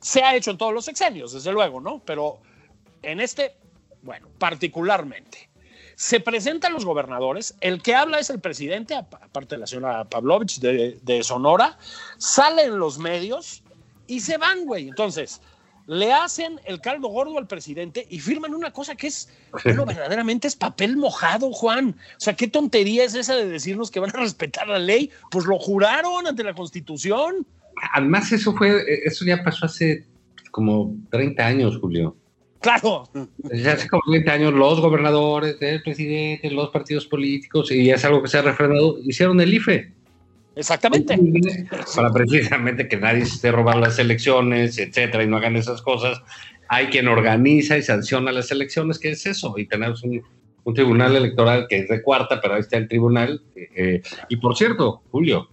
[0.00, 2.00] Se ha hecho en todos los sexenios, desde luego, ¿no?
[2.04, 2.38] Pero
[3.02, 3.56] en este,
[4.02, 5.48] bueno, particularmente.
[5.94, 10.04] Se presentan los gobernadores, el que habla es el presidente, ap- aparte de la señora
[10.04, 11.78] Pavlovich de, de Sonora,
[12.18, 13.62] sale en los medios
[14.06, 14.88] y se van, güey.
[14.88, 15.40] Entonces,
[15.86, 19.28] le hacen el caldo gordo al presidente y firman una cosa que es,
[19.64, 21.96] bueno, verdaderamente es papel mojado, Juan.
[22.16, 25.10] O sea, qué tontería es esa de decirnos que van a respetar la ley.
[25.30, 27.46] Pues lo juraron ante la Constitución.
[27.92, 30.06] Además, eso fue, eso ya pasó hace
[30.50, 32.16] como 30 años, Julio.
[32.60, 33.08] Claro,
[33.52, 38.22] Ya hace como 30 años los gobernadores, el presidente, los partidos políticos, y es algo
[38.22, 39.92] que se ha refrendado, hicieron el IFE.
[40.56, 41.16] Exactamente.
[41.94, 46.20] Para precisamente que nadie se esté robando las elecciones, etcétera, y no hagan esas cosas.
[46.68, 50.20] Hay quien organiza y sanciona las elecciones, que es eso, y tenemos un,
[50.66, 53.40] un tribunal electoral que es de cuarta, pero ahí está el tribunal.
[53.54, 55.48] eh, eh, y por cierto, Julio,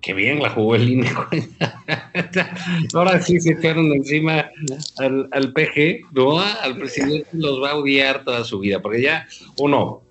[0.00, 1.08] qué bien la jugó el INE.
[2.94, 4.50] Ahora sí se echaron encima
[4.98, 6.40] al, al PG, ¿no?
[6.40, 9.28] Al presidente los va a odiar toda su vida, porque ya,
[9.58, 10.02] uno,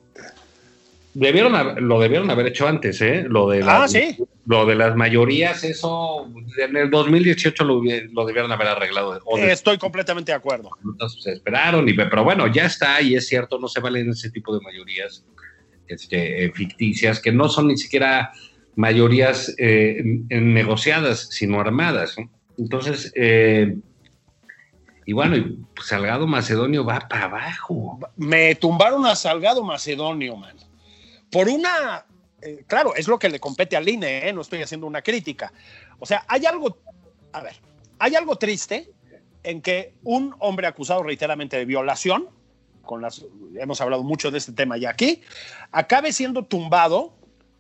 [1.16, 3.26] debieron hab- lo debieron haber hecho antes, ¿eh?
[3.28, 4.16] Lo de, Ah, las, sí.
[4.46, 9.14] lo de las mayorías, eso en el 2018 lo, lo debieron haber arreglado.
[9.14, 10.70] De- Estoy completamente de acuerdo.
[11.22, 14.54] se esperaron, y, pero bueno, ya está, y es cierto, no se valen ese tipo
[14.54, 15.26] de mayorías
[15.88, 18.32] este, eh, ficticias, que no son ni siquiera
[18.76, 22.16] mayorías eh, negociadas, sino armadas.
[22.58, 23.76] Entonces, eh,
[25.06, 28.00] y bueno, y Salgado Macedonio va para abajo.
[28.18, 30.56] Me tumbaron a Salgado Macedonio, man.
[31.36, 32.06] Por una.
[32.42, 34.32] eh, claro, es lo que le compete al INE, ¿eh?
[34.34, 35.52] no estoy haciendo una crítica.
[36.00, 36.78] O sea, hay algo.
[37.34, 37.56] A ver,
[38.00, 38.90] hay algo triste
[39.44, 42.30] en que un hombre acusado reiteradamente de violación,
[42.84, 43.26] con las,
[43.60, 45.22] hemos hablado mucho de este tema ya aquí,
[45.72, 47.14] acabe siendo tumbado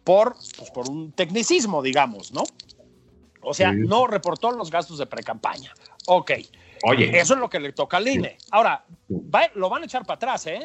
[0.05, 2.43] por, pues, por un tecnicismo, digamos, ¿no?
[3.41, 3.79] O sea, Sí.
[3.79, 5.73] no reportó los gastos de precampaña.
[6.07, 6.31] Ok,
[6.83, 8.37] Oye, eso es lo que le toca al INE.
[8.51, 10.61] Ahora, va- lo van a echar para atrás, ¿eh?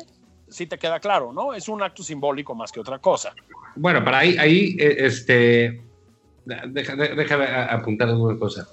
[0.51, 1.55] Si te queda claro, ¿no?
[1.55, 3.33] Es un acto simbólico más que otra cosa.
[3.77, 5.81] bueno, para ahí, ahí eh, este,
[6.45, 8.69] deja- de- déjame apuntar alguna cosa.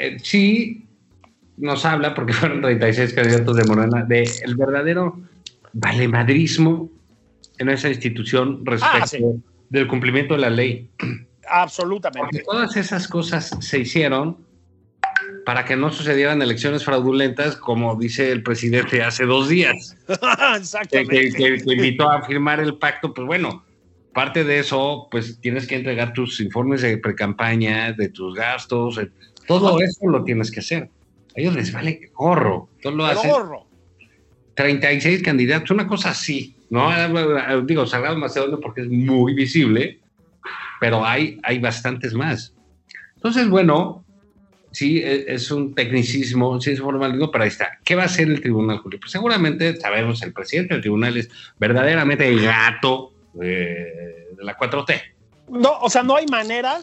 [0.00, 0.86] Eh, sí,
[1.56, 5.20] nos habla, porque fueron 36 candidatos de Morena, de el verdadero
[5.72, 6.88] valemadrismo
[7.58, 9.18] en esa institución respecto Ah, sí.
[9.68, 10.90] del cumplimiento de la ley.
[10.96, 12.42] Porque Absolutamente.
[12.44, 14.36] todas esas cosas se hicieron
[15.48, 19.96] para que no sucedieran elecciones fraudulentas, como dice el presidente hace dos días,
[20.58, 21.30] Exactamente.
[21.30, 23.14] que- que- que invitó a firmar el pacto.
[23.14, 23.64] Pues bueno,
[24.12, 29.08] parte de eso, pues tienes que entregar tus informes de precampaña, de tus gastos, eh,
[29.46, 30.90] todo eso lo tienes que hacer.
[31.34, 33.30] A ellos les vale gorro, todo lo hacen.
[33.30, 33.66] gorro.
[34.54, 36.92] 36 candidatos, una cosa así, ¿no?
[36.94, 39.98] Eh, Digo, Salgado Macedonio porque es muy visible,
[40.78, 42.54] pero hay, hay bastantes más.
[43.16, 44.04] Entonces, bueno,
[44.70, 47.78] sí, e- es un tecnicismo, sí es formalismo, pero ahí está.
[47.84, 48.98] ¿Qué va a hacer el tribunal, Julio?
[49.00, 53.12] Pues seguramente sabemos, el presidente del tribunal es verdaderamente el gato
[53.42, 55.00] eh, de la 4T.
[55.50, 56.80] No, o sea, no hay manera,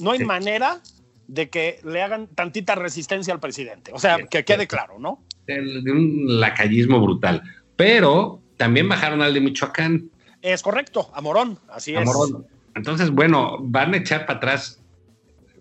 [0.00, 0.24] no hay Sí.
[0.24, 0.80] manera
[1.26, 3.90] de que le hagan tantita resistencia al presidente.
[3.94, 5.22] O sea, Sí, que quede claro, ¿no?
[5.46, 7.42] de un lacayismo brutal.
[7.76, 10.10] Pero también bajaron al de Michoacán.
[10.42, 12.06] Es correcto, a Morón, así a es.
[12.06, 12.46] Morón.
[12.74, 14.80] Entonces, bueno, van a echar para atrás.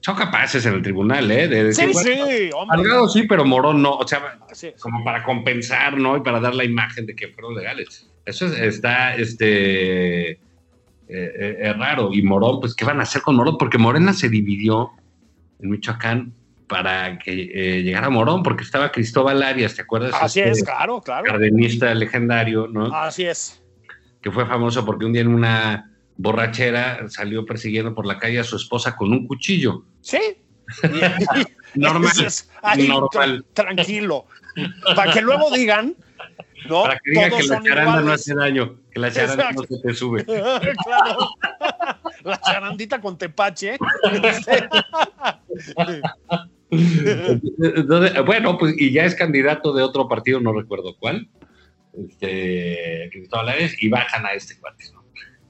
[0.06, 1.48] Son capaces en el tribunal, ¿eh?
[1.48, 2.78] De decir, Sí, bueno, sí, hombre.
[2.78, 3.94] Salgado sí, pero Morón no.
[3.96, 4.38] O sea,
[4.82, 6.18] como para compensar, ¿no?
[6.18, 8.10] Y para dar la imagen de que fueron legales.
[8.26, 10.38] Eso es- está, este, eh,
[11.08, 12.10] eh, es raro.
[12.14, 13.58] Y Morón, pues, ¿qué van a hacer con Morón?
[13.58, 14.92] Porque Morena se dividió
[15.62, 16.34] en Michoacán
[16.68, 20.14] para que eh, llegara Morón, porque estaba Cristóbal Arias, ¿te acuerdas?
[20.20, 21.24] Así Este es, claro, claro.
[21.26, 22.94] Cardenista legendario, ¿no?
[22.94, 23.64] Así es.
[24.22, 28.44] Que fue famoso porque un día en una borrachera salió persiguiendo por la calle a
[28.44, 29.86] su esposa con un cuchillo.
[30.04, 30.20] Sí.
[31.76, 33.44] Normal, dices, "Ay, normal.
[33.44, 34.28] tra- tranquilo.
[34.96, 35.96] Para que luego digan,
[36.70, 36.84] ¿no?
[36.84, 39.80] Para que diga Todos que la charanda no hace daño, que la charanda no se
[39.82, 40.24] te sube.
[40.26, 41.18] claro.
[42.24, 43.78] La charandita con tepache.
[46.70, 51.28] Entonces, bueno, pues y ya es candidato de otro partido, no recuerdo cuál,
[52.08, 54.86] este, Cristóbal Arias, y bajan a este cuate.
[54.94, 55.03] ¿no?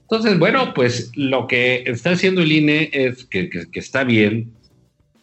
[0.03, 4.53] Entonces, bueno, pues lo que está haciendo el INE es que, está bien,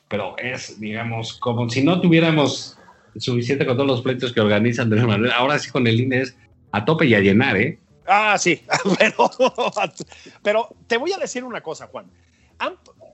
[0.09, 2.77] pero es, digamos, como si no tuviéramos
[3.17, 5.33] suficiente con todos los pleitos que organizan de Manuel.
[5.33, 6.37] Ahora sí con el INE es
[6.73, 7.79] a tope y a llenar, ¿eh?
[8.07, 8.63] Ah, sí,
[10.43, 12.11] pero, te voy a decir una cosa, Juan.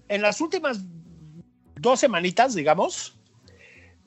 [0.08, 0.80] En las últimas
[1.74, 3.18] dos semanitas, digamos,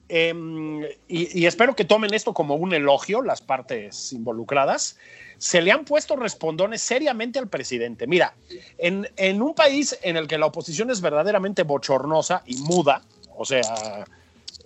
[0.07, 4.97] em, y espero que tomen esto como un elogio, las partes involucradas,
[5.39, 8.05] se le han puesto respondones seriamente al presidente.
[8.05, 8.35] Mira,
[8.77, 13.01] en, en un país en el que la oposición es verdaderamente bochornosa y muda,
[13.35, 14.05] o sea,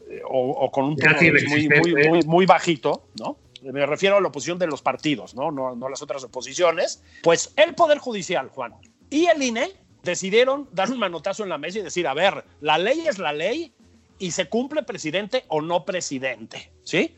[0.10, 1.16] eh, o, o con un tono
[1.48, 3.38] muy, muy bajito, ¿no?
[3.62, 5.50] Me refiero a la oposición de los partidos, ¿no?
[5.52, 7.02] No, no las otras oposiciones.
[7.22, 8.74] Pues el Poder Judicial, Juan,
[9.10, 9.72] y el INE
[10.04, 13.32] decidieron dar un manotazo en la mesa y decir, a ver, la ley es la
[13.32, 13.72] ley
[14.20, 17.16] y se cumple presidente o no presidente, ¿sí?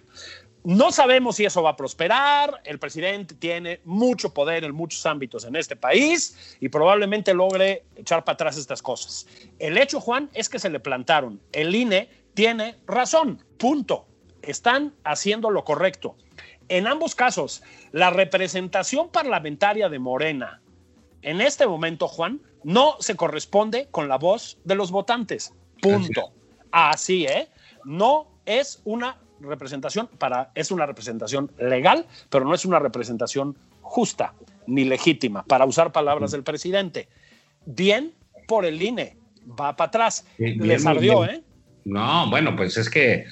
[0.66, 2.62] No sabemos si eso va a prosperar.
[2.66, 8.24] El presidente tiene mucho poder en muchos ámbitos en este país y probablemente logre echar
[8.24, 9.28] para atrás estas cosas.
[9.60, 11.40] El hecho, Juan, es que se le plantaron.
[11.52, 13.44] El INE tiene razón.
[13.58, 14.08] Punto.
[14.42, 16.16] Están haciendo lo correcto.
[16.68, 17.62] En ambos casos,
[17.92, 20.62] la representación parlamentaria de Morena
[21.26, 25.54] en este momento, Juan, no se corresponde con la voz de los votantes.
[25.82, 26.32] Punto.
[26.72, 27.50] Así, ¿eh?
[27.84, 34.34] No es una representación para es una representación legal, pero no es una representación justa
[34.68, 37.08] ni legítima, para usar palabras del presidente.
[37.66, 38.12] Bien
[38.48, 39.16] por el INE,
[39.48, 40.26] va para atrás.
[40.38, 41.36] Bien, Les bien, ardió, bien.
[41.36, 41.44] ¿eh?
[41.86, 43.26] No, bueno, pues es que,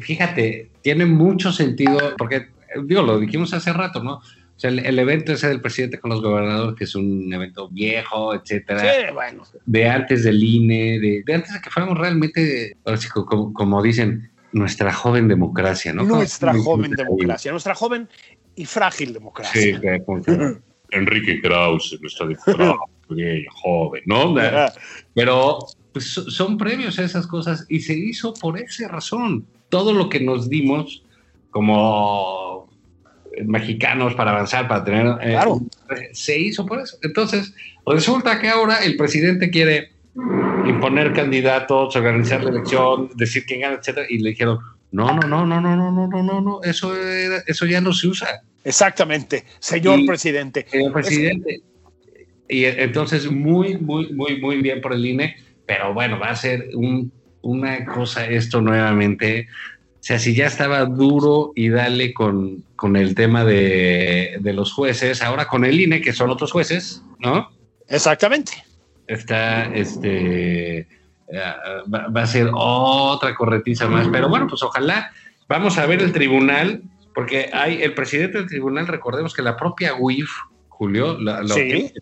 [0.00, 2.48] fíjate, tiene mucho sentido, porque,
[2.84, 4.14] digo, lo dijimos hace rato, ¿no?
[4.14, 7.68] O sea, el, el evento ese del presidente con los gobernadores, que es un evento
[7.68, 9.44] viejo, etcétera, Sí, bueno.
[9.66, 12.76] de antes del INE, de, de antes de que fuéramos realmente,
[13.52, 16.04] como dicen, nuestra joven democracia, ¿no?
[16.04, 18.08] Nuestra joven democracia, nuestra joven
[18.56, 19.60] y frágil democracia.
[19.60, 20.02] Sí, que
[20.90, 22.26] Enrique Krause, nuestra
[23.62, 24.34] joven, ¿no?
[25.14, 25.58] Pero
[25.92, 29.46] pues, so- son previos a esas cosas y se hizo por esa razón.
[29.68, 31.02] Todo lo que nos dimos
[31.50, 32.68] como
[33.44, 35.06] mexicanos para avanzar, para tener...
[35.20, 35.60] eh, Claro.
[36.12, 36.96] se hizo por eso.
[37.02, 37.54] Entonces,
[37.86, 39.92] resulta que ahora el presidente quiere
[40.68, 44.58] imponer candidatos, organizar la elección, decir quién gana, etcétera, y le dijeron,
[44.90, 47.92] no, no, no, no, no, no, no, no, no, no, eso, era- eso ya no
[47.92, 48.42] se usa.
[48.64, 50.66] Exactamente, señor Y- presidente.
[50.70, 51.60] Señor presidente.
[52.48, 56.70] Y entonces, muy, muy, muy, muy bien por el INE, pero bueno, va a ser
[56.74, 57.12] un-
[57.42, 59.46] una cosa esto nuevamente.
[59.94, 64.72] O sea, si ya estaba duro y dale con, con el tema de, de los
[64.72, 67.50] jueces, ahora con el INE, que son otros jueces, ¿no?
[67.88, 68.52] Exactamente.
[69.08, 70.86] Está, este, eh,
[71.92, 75.10] va, va a ser otra corretiza más, pero bueno, pues ojalá,
[75.48, 76.82] vamos a ver el tribunal,
[77.14, 80.28] porque hay el presidente del tribunal, recordemos que la propia UIF,
[80.68, 81.68] Julio, la- lo Sí.
[81.68, 81.92] que-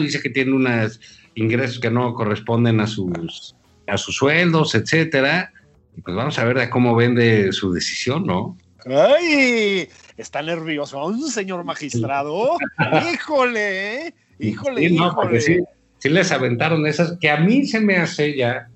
[0.00, 1.00] dice que tiene unos
[1.36, 3.54] ingresos que no corresponden a sus,
[3.86, 5.52] a sus sueldos, etcétera,
[5.96, 8.56] y pues vamos a ver a cómo vende su decisión, ¿no?
[8.86, 9.88] ¡Ay!
[10.16, 12.56] Está nervioso, señor magistrado.
[13.14, 14.14] Híjole, ¿eh?
[14.38, 15.40] híjole, Sí, no, porque híjole.
[15.40, 15.64] sí,
[16.08, 18.68] sí les aventaron esas, que a mí se me hace ya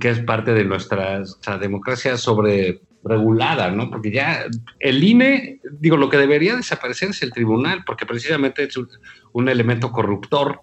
[0.00, 3.88] que es parte de nuestra o sea, democracia sobre regulada, ¿no?
[3.90, 4.44] Porque ya
[4.80, 8.88] el INE, digo, lo que debería desaparecer es el tribunal, porque precisamente es un,
[9.32, 10.60] un elemento corruptor,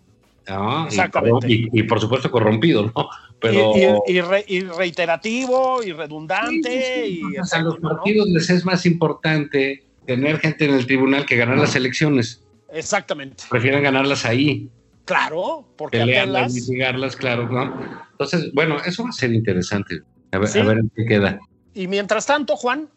[0.47, 0.84] ¿no?
[0.84, 1.47] Y- Exactamente.
[1.51, 3.09] Y, y por supuesto corrompido, ¿no?
[3.39, 7.03] Pero Y, y- y re- y reiterativo y redundante.
[7.05, 10.86] Sí, y o sea, a los partidos les es más importante tener gente en el
[10.86, 12.43] tribunal que ganar las elecciones.
[12.71, 13.43] Exactamente.
[13.49, 14.69] Prefieren ganarlas ahí.
[15.05, 16.53] Claro, porque pelearlas, apelas.
[16.53, 17.79] mitigarlas, claro, ¿no?
[18.11, 20.01] Entonces, bueno, eso va a ser interesante.
[20.31, 20.59] A ver, Sí.
[20.59, 21.39] a ver en qué queda.
[21.73, 22.89] Y mientras tanto, Juan,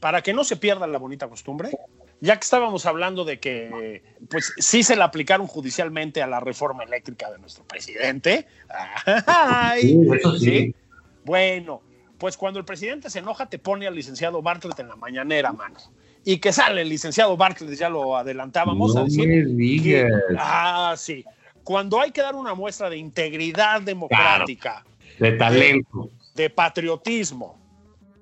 [0.00, 1.70] para que no se pierda la bonita costumbre,
[2.20, 6.84] ya que estábamos hablando de que, pues sí se le aplicaron judicialmente a la reforma
[6.84, 8.46] eléctrica de nuestro presidente.
[9.26, 10.74] Ay, Sí, eso sí.
[11.24, 11.82] Bueno,
[12.18, 15.76] pues cuando el presidente se enoja, te pone al licenciado Bartlett en la mañanera, mano.
[16.24, 19.26] Y que sale el licenciado Bartlett, ya lo adelantábamos no a decir.
[19.28, 20.12] me que- digas.
[20.38, 21.24] ah, sí.
[21.66, 24.86] Cuando hay que dar una muestra de integridad democrática,
[25.18, 26.10] De talento.
[26.36, 27.58] de patriotismo.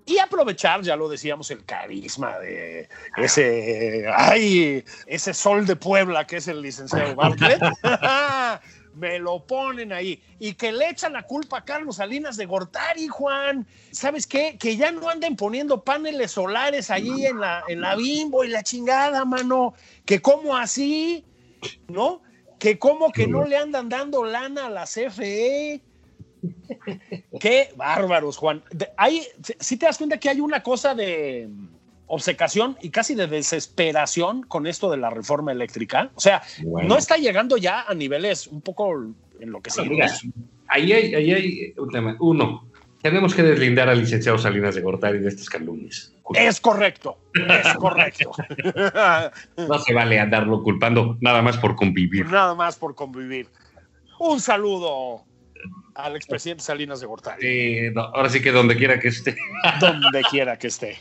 [0.06, 2.88] Y aprovechar, ya lo decíamos, el carisma de
[3.18, 7.60] ese, ay, ese sol de Puebla que es el licenciado Bartlett.
[8.94, 10.22] me lo ponen ahí.
[10.38, 13.66] Y que le echan la culpa a Carlos Salinas de Gortari, Juan.
[13.90, 14.56] ¿Sabes qué?
[14.58, 18.62] Que ya no anden poniendo paneles solares ahí en la, en la bimbo y la
[18.62, 19.74] chingada, mano.
[20.06, 21.26] Que como así,
[21.88, 22.22] ¿no?
[22.64, 25.82] Que como que no le andan dando lana a la CFE.
[27.38, 28.62] Qué bárbaros, Juan.
[29.60, 31.50] si te das cuenta que hay una cosa de
[32.06, 36.10] obsecación y casi de desesperación con esto de la reforma eléctrica.
[36.14, 38.94] O sea, no está llegando ya a niveles un poco
[39.40, 39.82] en lo que se
[40.68, 42.16] ahí hay, ahí hay un tema.
[42.18, 42.66] Uno,
[43.02, 46.13] tenemos que deslindar al licenciado Salinas de Gortari de estas calumnias.
[46.34, 48.32] Es correcto, es correcto.
[49.56, 52.26] no se vale andarlo culpando nada más por convivir.
[52.26, 53.48] Nada más por convivir.
[54.18, 55.24] Un saludo
[55.94, 57.42] al expresidente Salinas de Gortari.
[57.42, 59.36] Sí, ahora sí que donde quiera que esté.
[59.80, 60.98] donde quiera que esté.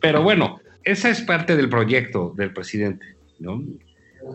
[0.00, 3.04] Pero bueno, esa es parte del proyecto del presidente,
[3.38, 3.62] ¿no?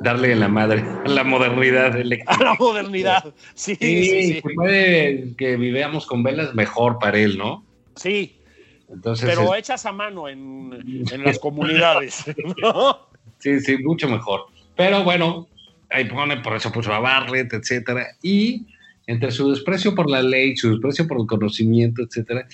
[0.02, 2.34] Darle la madre a la modernidad eléctrica.
[2.34, 4.42] A la modernidad, sí, sí, sí.
[4.42, 7.64] puede que vivamos con velas mejor para él, ¿no?
[7.96, 8.37] Sí.
[8.90, 12.24] Entonces, pero hechas a mano en, las comunidades,
[12.62, 13.08] ¿no?
[13.40, 14.46] Sí, sí, mucho mejor.
[14.76, 15.48] Pero bueno,
[15.90, 18.08] ahí pone, por eso puso a Bartlett, etcétera.
[18.22, 18.66] Y
[19.08, 22.48] entre su desprecio por la ley, su desprecio por el conocimiento, etcétera,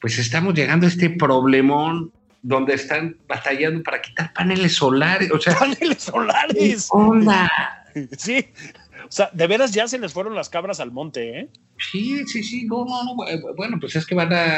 [0.00, 2.12] pues estamos llegando a este problemón
[2.42, 5.30] donde están batallando para quitar paneles solares.
[5.30, 6.88] O sea, paneles solares.
[6.90, 7.50] Onda.
[8.16, 8.46] Sí.
[9.02, 11.48] O sea, de veras ya se les fueron las cabras al monte, ¿eh?
[11.90, 12.64] Sí, sí, sí.
[12.64, 13.14] No, no, no.
[13.56, 14.50] Bueno, pues es que van a,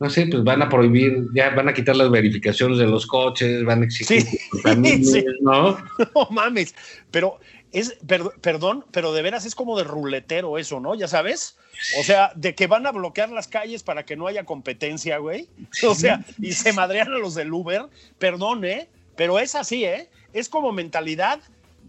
[0.00, 3.64] no sé, pues van a prohibir, ya van a quitar las verificaciones de los coches,
[3.64, 4.38] van a exigir sí,
[5.04, 5.24] sí.
[5.40, 5.78] ¿no?
[6.14, 6.74] No mames.
[7.10, 7.38] Pero
[7.72, 7.96] es,
[8.40, 10.94] perdón, pero de veras es como de ruletero eso, ¿no?
[10.94, 11.56] Ya sabes.
[11.98, 15.48] O sea, de que van a bloquear las calles para que no haya competencia, güey.
[15.88, 17.86] O sea, y se madrean a los del Uber.
[18.18, 18.88] Perdón, ¿eh?
[19.16, 20.08] Pero es así, ¿eh?
[20.32, 21.40] Es como mentalidad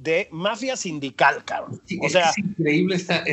[0.01, 1.82] de mafia sindical, cabrón.
[2.01, 3.24] o sea, es increíble esta,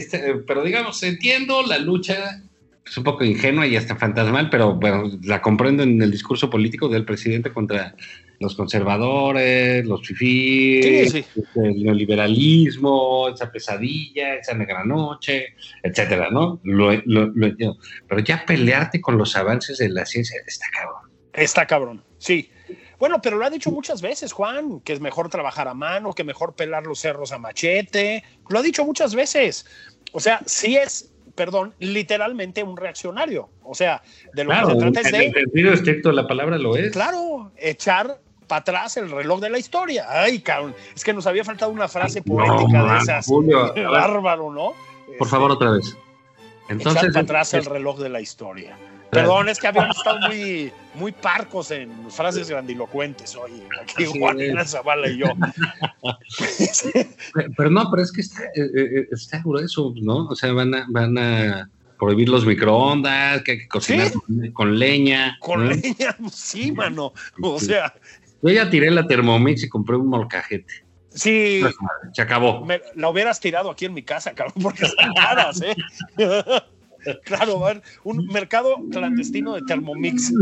[0.46, 2.42] pero digamos, entiendo la lucha,
[2.84, 6.88] es un poco ingenua y hasta fantasmal, pero bueno, la comprendo en el discurso político
[6.88, 7.94] del presidente contra
[8.42, 16.60] los conservadores, los fifís, el neoliberalismo, esa pesadilla, esa negra noche, etcétera, ¿no?
[16.64, 17.78] Lo, entiendo.
[18.08, 21.10] Pero ya pelearte con los avances de la ciencia está cabrón.
[21.32, 22.50] Está cabrón, sí.
[22.98, 26.24] Bueno, pero lo ha dicho muchas veces, Juan, que es mejor trabajar a mano, que
[26.24, 28.22] mejor pelar los cerros a machete.
[28.48, 29.66] Lo ha dicho muchas veces.
[30.12, 33.48] O sea, sí es, perdón, literalmente un reaccionario.
[33.62, 34.02] O sea,
[34.34, 35.18] de lo que se trata es de.
[35.18, 36.92] En el sentido estricto de la palabra lo es.
[36.92, 40.06] Claro, echar para atrás el reloj de la historia.
[40.08, 43.26] Ay, cabrón, es que nos había faltado una frase poética de esas.
[43.28, 44.72] Bárbaro, ¿no?
[45.18, 45.96] Por favor, otra vez.
[46.68, 48.76] Entonces, para atrás el reloj de la historia.
[49.12, 55.06] Perdón, es que habíamos estado muy, muy parcos en frases grandilocuentes hoy, aquí Juan Zavala
[55.06, 55.26] y yo.
[57.58, 60.28] pero no, pero es que está, eh, eh, está grueso, ¿no?
[60.28, 64.10] O sea, van a, van a prohibir los microondas, que hay que cocinar
[64.54, 65.36] con, leña.
[65.40, 67.12] Con leña, sí, mano.
[67.42, 67.94] O sea,
[68.40, 70.86] yo ya tiré la Thermomix y compré un molcajete.
[71.10, 71.58] Sí.
[71.60, 71.74] Pues,
[72.14, 72.66] se acabó.
[72.94, 75.76] la hubieras tirado aquí en mi casa, cabrón, porque están caras, ¿eh?
[77.24, 77.62] Claro,
[78.04, 80.32] un mercado clandestino de Thermomix.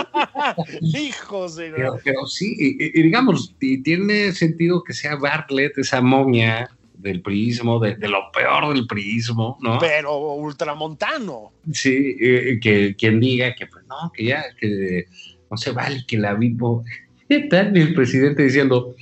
[0.80, 1.70] Hijos de.
[1.70, 7.78] Pero, pero sí, y, digamos, y tiene sentido que sea Bartlett, esa momia del prismo,
[7.78, 9.78] de, lo peor del prismo, ¿no?
[9.78, 11.52] Pero ultramontano.
[11.72, 12.16] Sí,
[12.60, 15.06] que quien diga que, pues no, que ya, que
[15.50, 16.84] no se vale que la vivo
[17.28, 18.94] ¿Qué tal el presidente diciendo,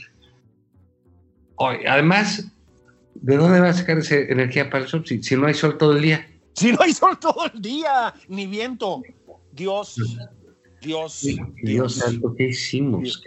[1.58, 2.46] además,
[3.14, 5.96] ¿de dónde va a sacar esa energía para el sol si, no hay sol todo
[5.96, 6.28] el día?
[6.54, 9.02] Si no hay sol todo el día, ni viento.
[9.52, 9.96] Dios,
[10.80, 11.26] Dios,
[11.62, 12.02] Dios.
[12.36, 13.22] ¿qué hicimos?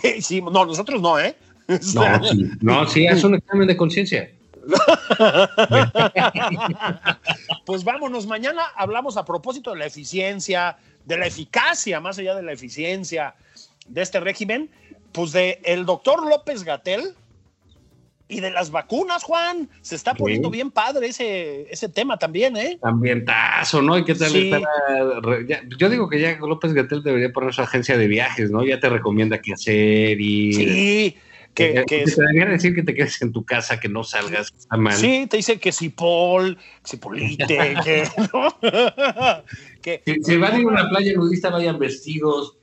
[0.00, 0.52] ¿Qué hicimos?
[0.52, 1.36] No, nosotros no, ¿eh?
[1.94, 4.30] No, sí, no, sí, es un examen de conciencia.
[7.64, 12.42] pues vámonos, mañana hablamos a propósito de la eficiencia, de la eficacia, más allá de
[12.42, 13.34] la eficiencia,
[13.86, 14.70] de este régimen,
[15.12, 17.14] pues de el doctor López Gatel
[18.30, 19.68] y de las vacunas, Juan.
[19.82, 22.78] Se está poniendo bien padre ese, ese tema también, ¿eh?
[22.82, 23.98] Ambientazo, ¿no?
[23.98, 24.30] ¿Y qué tal
[25.78, 28.64] yo digo que ya López Gatel debería poner su agencia de viajes, ¿no?
[28.64, 30.52] Ya te recomienda qué hacer y...
[30.54, 31.16] Sí.
[31.52, 34.76] Que, que, te debería decir que te quedes en tu casa, que no salgas a
[34.76, 34.94] mal.
[34.94, 37.44] Sí, te dice que si Paul, si Polite,
[37.84, 38.56] que, ¿no?
[39.82, 42.59] que si, van a ir a una playa nudista, vayan vestidos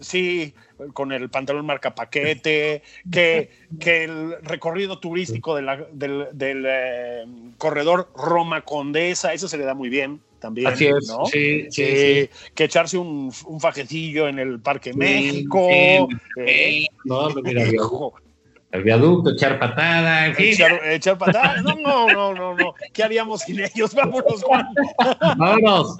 [0.00, 0.54] Sí,
[0.92, 5.68] con el pantalón marca paquete, que, que el recorrido turístico del,
[6.32, 7.24] del eh,
[7.58, 10.20] corredor Roma Condesa, eso se le da muy bien.
[10.38, 10.68] también.
[10.68, 11.26] Así es, ¿no?
[11.26, 12.30] sí, sí, Sí.
[12.54, 15.66] Que echarse un, un fajecillo en el Parque México.
[15.68, 17.62] sí, eh, No, mira,
[18.72, 20.46] el viaducto, echar patada, en fin.
[20.52, 21.62] echar, echar patadas.
[21.64, 22.74] No, no, no, no, no.
[22.92, 23.94] ¿Qué haríamos sin ellos?
[23.96, 24.66] Vámonos, Juan.
[25.36, 25.96] Vámonos.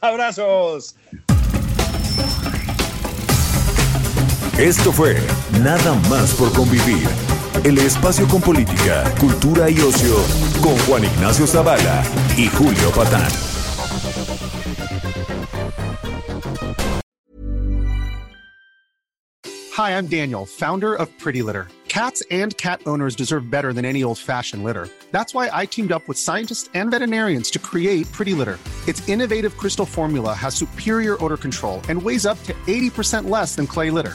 [0.00, 0.96] Abrazos.
[4.58, 5.20] Esto fue
[5.62, 7.06] Nada más por convivir.
[7.62, 10.16] El espacio con política, cultura y ocio
[10.62, 12.02] con Juan Ignacio Zavala
[12.38, 13.30] y Julio Patán.
[19.74, 21.68] Hi, I'm Daniel, founder of Pretty Litter.
[21.88, 24.88] Cats and cat owners deserve better than any old fashioned litter.
[25.10, 28.58] That's why I teamed up with scientists and veterinarians to create Pretty Litter.
[28.88, 33.66] Its innovative crystal formula has superior odor control and weighs up to 80% less than
[33.66, 34.14] clay litter.